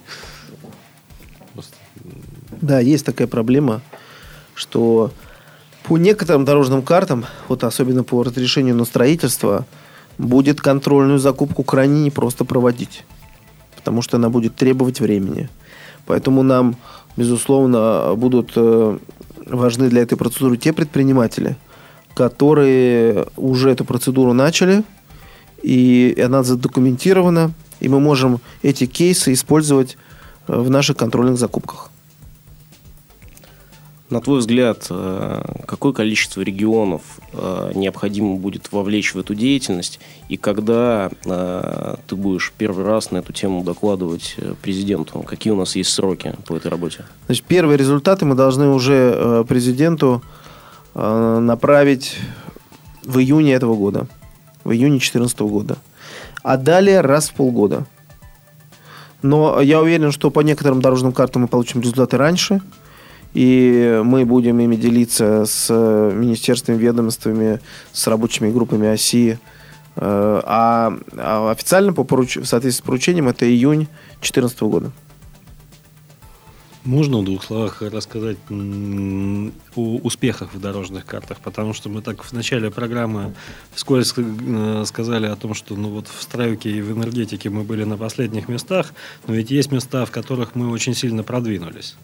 Да, 2.62 2.80
есть 2.80 3.06
такая 3.06 3.28
проблема, 3.28 3.82
что 4.54 5.12
по 5.84 5.98
некоторым 5.98 6.46
дорожным 6.46 6.82
картам, 6.82 7.26
вот 7.48 7.64
особенно 7.64 8.04
по 8.04 8.24
разрешению 8.24 8.76
на 8.76 8.86
строительство, 8.86 9.66
будет 10.18 10.62
контрольную 10.62 11.20
закупку 11.20 11.64
крайне 11.64 12.04
непросто 12.04 12.46
проводить, 12.46 13.04
потому 13.76 14.02
что 14.02 14.18
она 14.18 14.30
будет 14.30 14.56
требовать 14.56 15.00
времени. 15.00 15.50
Поэтому 16.06 16.44
нам, 16.44 16.76
безусловно, 17.18 18.14
будут 18.16 18.52
э, 18.56 18.98
важны 19.46 19.90
для 19.90 20.02
этой 20.02 20.18
процедуры 20.18 20.58
те 20.58 20.74
предприниматели, 20.74 21.56
которые 22.14 23.28
уже 23.38 23.70
эту 23.70 23.86
процедуру 23.86 24.34
начали, 24.34 24.84
и 25.62 26.16
она 26.24 26.44
задокументирована, 26.44 27.52
И 27.80 27.90
мы 27.90 28.00
можем 28.00 28.40
эти 28.64 28.86
кейсы 28.86 29.34
использовать 29.34 29.98
э, 30.48 30.56
в 30.56 30.70
наших 30.70 30.96
контрольных 30.96 31.38
закупках. 31.38 31.92
На 34.12 34.22
твой 34.22 34.38
взгляд, 34.38 34.86
э, 34.92 35.42
какое 35.66 35.92
количество 35.92 36.42
регионов 36.42 37.02
э, 37.34 37.72
необходимо 37.74 38.36
будет 38.36 38.72
вовлечь 38.72 39.16
в 39.16 39.20
эту 39.20 39.34
деятельность, 39.34 40.00
и 40.30 40.38
когда 40.38 41.10
э, 41.26 41.96
ты 42.06 42.16
будешь 42.16 42.54
первый 42.56 42.86
раз 42.86 43.10
на 43.10 43.18
эту 43.18 43.34
тему 43.34 43.64
докладывать 43.64 44.36
президенту? 44.62 45.22
Какие 45.22 45.54
у 45.54 45.56
нас 45.56 45.76
есть 45.76 45.90
сроки 45.92 46.36
по 46.46 46.56
этой 46.56 46.70
работе? 46.70 47.06
Значит, 47.26 47.46
первые 47.46 47.78
результаты 47.78 48.26
мы 48.26 48.36
должны 48.36 48.70
уже 48.70 49.44
президенту 49.48 50.22
направить 50.94 52.16
в 53.04 53.18
июне 53.18 53.54
этого 53.54 53.76
года, 53.76 54.08
в 54.64 54.72
июне 54.72 55.00
2014 55.00 55.40
года, 55.42 55.78
а 56.44 56.58
далее 56.58 57.02
раз 57.02 57.30
в 57.30 57.34
полгода. 57.34 57.88
Но 59.24 59.60
я 59.62 59.82
уверен, 59.82 60.12
что 60.12 60.30
по 60.30 60.42
некоторым 60.42 60.80
дорожным 60.80 61.12
картам 61.12 61.42
мы 61.42 61.48
получим 61.48 61.82
результаты 61.82 62.18
раньше– 62.18 62.62
и 63.36 64.02
мы 64.04 64.26
будем 64.26 64.60
ими 64.62 64.78
делиться 64.78 65.44
с 65.46 65.70
министерствами, 65.70 66.78
ведомствами, 66.78 67.60
с 67.92 68.08
рабочими 68.08 68.50
группами 68.50 68.88
ОСИ. 68.88 69.38
Э, 69.98 70.42
а, 70.46 70.98
а 71.18 71.52
официально 71.52 71.92
по 71.92 72.06
поруч... 72.06 72.38
в 72.38 72.46
соответствии 72.46 72.82
с 72.82 72.86
поручением 72.86 73.28
это 73.28 73.46
июнь 73.46 73.88
2014 74.22 74.62
года. 74.62 74.92
Можно 76.86 77.18
в 77.18 77.26
двух 77.26 77.44
словах 77.44 77.82
рассказать 77.82 78.38
о 78.50 79.50
успехах 79.76 80.54
в 80.54 80.60
дорожных 80.62 81.06
картах? 81.06 81.40
Потому 81.40 81.74
что 81.74 81.90
мы 81.90 82.02
так 82.02 82.24
в 82.24 82.32
начале 82.32 82.72
программы 82.72 83.34
вскользь 83.74 84.14
э, 84.16 84.84
сказали 84.86 85.26
о 85.26 85.36
том, 85.36 85.56
что 85.56 85.76
ну 85.76 85.90
вот 85.90 86.08
в 86.08 86.22
стройке 86.22 86.70
и 86.70 86.82
в 86.82 86.98
энергетике 86.98 87.50
мы 87.50 87.64
были 87.64 87.84
на 87.84 87.98
последних 87.98 88.48
местах, 88.48 88.94
но 89.28 89.34
ведь 89.34 89.52
есть 89.52 89.74
места, 89.74 90.06
в 90.06 90.12
которых 90.12 90.56
мы 90.56 90.70
очень 90.70 90.96
сильно 90.96 91.24
продвинулись. 91.24 91.98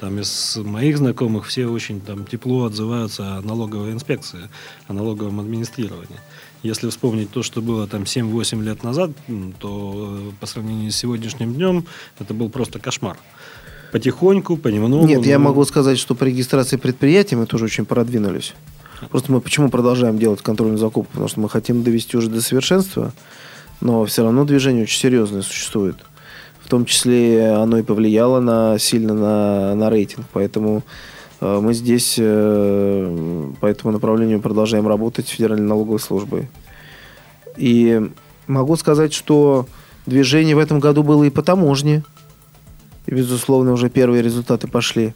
Там 0.00 0.18
из 0.18 0.56
моих 0.56 0.96
знакомых 0.96 1.46
все 1.46 1.66
очень 1.66 2.00
там 2.00 2.24
тепло 2.24 2.64
отзываются 2.64 3.36
о 3.36 3.42
налоговой 3.42 3.92
инспекции, 3.92 4.48
о 4.88 4.94
налоговом 4.94 5.40
администрировании. 5.40 6.18
Если 6.62 6.88
вспомнить 6.88 7.30
то, 7.30 7.42
что 7.42 7.60
было 7.60 7.86
там 7.86 8.04
7-8 8.04 8.62
лет 8.62 8.82
назад, 8.82 9.10
то 9.58 10.18
э, 10.18 10.30
по 10.40 10.46
сравнению 10.46 10.90
с 10.90 10.96
сегодняшним 10.96 11.52
днем 11.52 11.84
это 12.18 12.32
был 12.32 12.48
просто 12.48 12.78
кошмар. 12.78 13.18
Потихоньку, 13.92 14.56
понемногу. 14.56 15.06
Нет, 15.06 15.20
но... 15.20 15.26
я 15.26 15.38
могу 15.38 15.62
сказать, 15.66 15.98
что 15.98 16.14
при 16.14 16.30
регистрации 16.30 16.78
предприятий 16.78 17.36
мы 17.36 17.44
тоже 17.44 17.66
очень 17.66 17.84
продвинулись. 17.84 18.54
Просто 19.10 19.30
мы 19.30 19.42
почему 19.42 19.68
продолжаем 19.68 20.18
делать 20.18 20.40
контрольную 20.40 20.78
закупку? 20.78 21.12
Потому 21.12 21.28
что 21.28 21.40
мы 21.40 21.50
хотим 21.50 21.82
довести 21.82 22.16
уже 22.16 22.30
до 22.30 22.40
совершенства, 22.40 23.12
но 23.82 24.06
все 24.06 24.22
равно 24.22 24.46
движение 24.46 24.84
очень 24.84 24.98
серьезное 24.98 25.42
существует 25.42 25.96
том 26.70 26.84
числе 26.84 27.50
оно 27.50 27.78
и 27.78 27.82
повлияло 27.82 28.40
на, 28.40 28.78
сильно 28.78 29.12
на, 29.12 29.74
на 29.74 29.90
рейтинг. 29.90 30.26
Поэтому 30.32 30.82
э, 31.40 31.60
мы 31.60 31.74
здесь 31.74 32.14
э, 32.18 33.50
по 33.60 33.66
этому 33.66 33.92
направлению 33.92 34.40
продолжаем 34.40 34.86
работать 34.86 35.26
с 35.26 35.30
Федеральной 35.30 35.66
налоговой 35.66 35.98
службой. 35.98 36.48
И 37.56 38.10
могу 38.46 38.76
сказать, 38.76 39.12
что 39.12 39.66
движение 40.06 40.54
в 40.54 40.60
этом 40.60 40.78
году 40.78 41.02
было 41.02 41.24
и 41.24 41.30
по 41.30 41.42
таможне. 41.42 42.04
И, 43.06 43.14
безусловно, 43.14 43.72
уже 43.72 43.90
первые 43.90 44.22
результаты 44.22 44.68
пошли. 44.68 45.12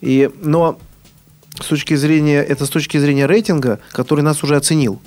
И, 0.00 0.28
но 0.42 0.78
с 1.60 1.66
точки 1.66 1.94
зрения, 1.94 2.42
это 2.42 2.66
с 2.66 2.70
точки 2.70 2.98
зрения 2.98 3.26
рейтинга, 3.26 3.78
который 3.92 4.22
нас 4.22 4.42
уже 4.42 4.56
оценил. 4.56 5.00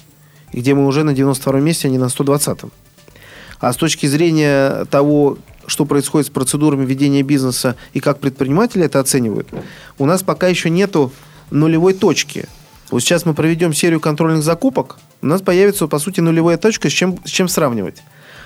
И 0.53 0.61
где 0.61 0.73
мы 0.73 0.85
уже 0.85 1.03
на 1.03 1.13
92 1.13 1.59
месте, 1.59 1.87
а 1.89 1.91
не 1.91 1.97
на 1.97 2.05
120-м. 2.05 2.71
А 3.61 3.71
с 3.71 3.77
точки 3.77 4.07
зрения 4.07 4.85
того, 4.85 5.37
что 5.67 5.85
происходит 5.85 6.27
с 6.27 6.29
процедурами 6.29 6.85
ведения 6.85 7.21
бизнеса 7.21 7.75
и 7.93 7.99
как 7.99 8.19
предприниматели 8.19 8.83
это 8.83 8.99
оценивают, 8.99 9.47
у 9.97 10.05
нас 10.05 10.23
пока 10.23 10.47
еще 10.47 10.69
нету 10.69 11.13
нулевой 11.51 11.93
точки. 11.93 12.47
Вот 12.89 13.01
сейчас 13.01 13.25
мы 13.25 13.33
проведем 13.33 13.73
серию 13.73 14.01
контрольных 14.01 14.43
закупок, 14.43 14.97
у 15.21 15.27
нас 15.27 15.41
появится, 15.41 15.87
по 15.87 15.99
сути, 15.99 16.19
нулевая 16.19 16.57
точка, 16.57 16.89
с 16.89 16.91
чем, 16.91 17.19
с 17.23 17.29
чем 17.29 17.47
сравнивать. 17.47 18.01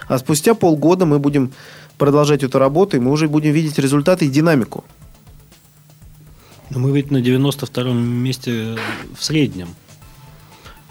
А 0.08 0.20
спустя 0.20 0.54
полгода 0.54 1.06
мы 1.06 1.18
будем 1.20 1.52
продолжать 1.98 2.44
эту 2.44 2.60
работу, 2.60 2.98
и 2.98 3.00
мы 3.00 3.12
уже 3.12 3.28
будем 3.28 3.54
видеть 3.54 3.80
результаты 3.80 4.26
и 4.26 4.30
динамику. 4.30 4.84
Но 6.70 6.80
мы 6.80 6.92
ведь 6.92 7.12
на 7.12 7.18
92-м 7.18 7.98
месте 7.98 8.78
в 9.18 9.24
среднем. 9.24 9.70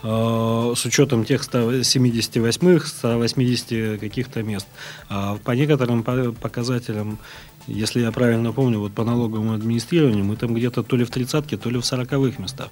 Э, 0.06 0.74
с 0.76 0.84
учетом 0.84 1.24
тех 1.24 1.42
178-х, 1.42 2.86
180 2.86 3.98
каких-то 3.98 4.42
мест. 4.42 4.66
А 5.08 5.38
по 5.42 5.52
некоторым 5.52 6.02
показателям, 6.02 7.18
если 7.66 8.00
я 8.00 8.12
правильно 8.12 8.52
помню, 8.52 8.80
вот 8.80 8.92
по 8.92 9.02
налоговому 9.02 9.54
администрированию 9.54 10.24
мы 10.24 10.36
там 10.36 10.52
где-то 10.52 10.82
то 10.82 10.96
ли 10.96 11.04
в 11.04 11.10
тридцатке, 11.10 11.56
то 11.56 11.70
ли 11.70 11.78
в 11.78 11.86
сороковых 11.86 12.38
местах. 12.38 12.68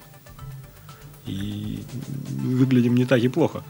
И 1.25 1.83
выглядим 2.43 2.97
не 2.97 3.07
так 3.07 3.23
и 3.23 3.29
плохо. 3.29 3.63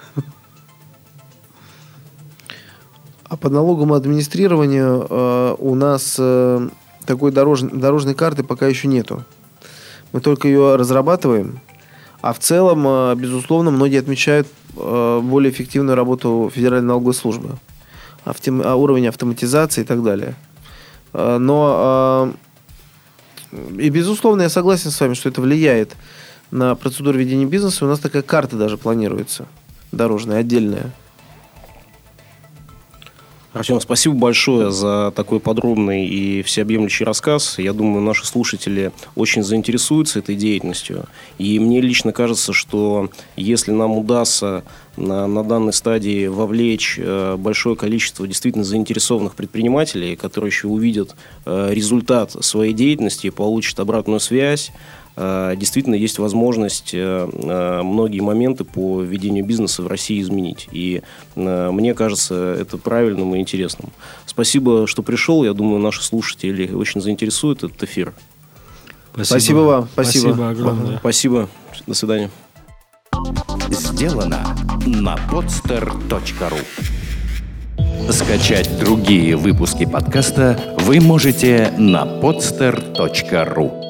А 3.24 3.36
по 3.36 3.48
налоговому 3.48 3.94
администрированию 3.94 5.06
э, 5.08 5.56
у 5.58 5.74
нас 5.74 6.16
э, 6.18 6.68
такой 7.06 7.30
дорож, 7.30 7.62
дорожной 7.62 8.14
карты 8.14 8.42
пока 8.42 8.66
еще 8.66 8.88
нету. 8.88 9.24
Мы 10.12 10.20
только 10.20 10.48
ее 10.48 10.76
разрабатываем. 10.76 11.60
А 12.22 12.32
в 12.32 12.38
целом, 12.38 12.84
э, 12.86 13.14
безусловно, 13.16 13.72
многие 13.72 13.98
отмечают 13.98 14.46
э, 14.76 15.20
более 15.22 15.52
эффективную 15.52 15.96
работу 15.96 16.50
Федеральной 16.54 16.86
налоговой 16.86 17.14
службы, 17.14 17.58
а 18.24 18.76
уровень 18.76 19.08
автоматизации 19.08 19.80
и 19.80 19.84
так 19.84 20.04
далее. 20.04 20.36
Э, 21.12 21.38
но 21.38 22.32
и, 23.76 23.90
безусловно, 23.90 24.42
я 24.42 24.48
согласен 24.48 24.92
с 24.92 25.00
вами, 25.00 25.14
что 25.14 25.28
это 25.28 25.40
влияет 25.40 25.96
на 26.52 26.76
процедуру 26.76 27.18
ведения 27.18 27.44
бизнеса. 27.44 27.84
У 27.84 27.88
нас 27.88 27.98
такая 27.98 28.22
карта 28.22 28.56
даже 28.56 28.78
планируется, 28.78 29.46
дорожная, 29.90 30.38
отдельная. 30.38 30.92
Артем, 33.52 33.82
спасибо 33.82 34.14
большое 34.14 34.70
за 34.70 35.12
такой 35.14 35.38
подробный 35.38 36.06
и 36.06 36.42
всеобъемлющий 36.42 37.04
рассказ. 37.04 37.58
Я 37.58 37.74
думаю, 37.74 38.02
наши 38.02 38.26
слушатели 38.26 38.92
очень 39.14 39.42
заинтересуются 39.42 40.20
этой 40.20 40.36
деятельностью. 40.36 41.04
И 41.36 41.58
мне 41.58 41.82
лично 41.82 42.12
кажется, 42.12 42.54
что 42.54 43.10
если 43.36 43.72
нам 43.72 43.92
удастся 43.98 44.64
на, 44.96 45.26
на 45.26 45.44
данной 45.44 45.74
стадии 45.74 46.28
вовлечь 46.28 46.98
э, 46.98 47.36
большое 47.36 47.76
количество 47.76 48.26
действительно 48.26 48.64
заинтересованных 48.64 49.34
предпринимателей, 49.34 50.16
которые 50.16 50.48
еще 50.48 50.68
увидят 50.68 51.14
э, 51.44 51.74
результат 51.74 52.30
своей 52.30 52.72
деятельности, 52.72 53.28
получат 53.28 53.80
обратную 53.80 54.20
связь, 54.20 54.72
действительно 55.16 55.94
есть 55.94 56.18
возможность 56.18 56.94
э, 56.94 57.28
э, 57.30 57.82
многие 57.82 58.20
моменты 58.20 58.64
по 58.64 59.02
ведению 59.02 59.44
бизнеса 59.44 59.82
в 59.82 59.86
России 59.86 60.20
изменить. 60.20 60.68
И 60.72 61.02
мне 61.34 61.94
кажется, 61.94 62.56
это 62.58 62.78
правильным 62.78 63.34
и 63.34 63.38
интересным. 63.38 63.90
Спасибо, 64.26 64.86
что 64.86 65.02
пришел. 65.02 65.44
Я 65.44 65.52
думаю, 65.52 65.80
наши 65.80 66.02
слушатели 66.02 66.72
очень 66.72 67.00
заинтересует 67.00 67.62
этот 67.62 67.82
эфир. 67.82 68.14
Спасибо, 69.12 69.26
Спасибо 69.26 69.58
вам. 69.58 69.88
Спасибо. 69.92 70.22
Спасибо 70.22 70.48
огромное. 70.48 70.98
Спасибо. 70.98 71.48
До 71.86 71.94
свидания. 71.94 72.30
Сделано 73.70 74.56
на 74.86 75.16
podster.ru 75.30 76.60
Скачать 78.10 78.78
другие 78.78 79.36
выпуски 79.36 79.86
подкаста 79.86 80.76
вы 80.80 81.00
можете 81.00 81.72
на 81.78 82.04
podster.ru 82.04 83.81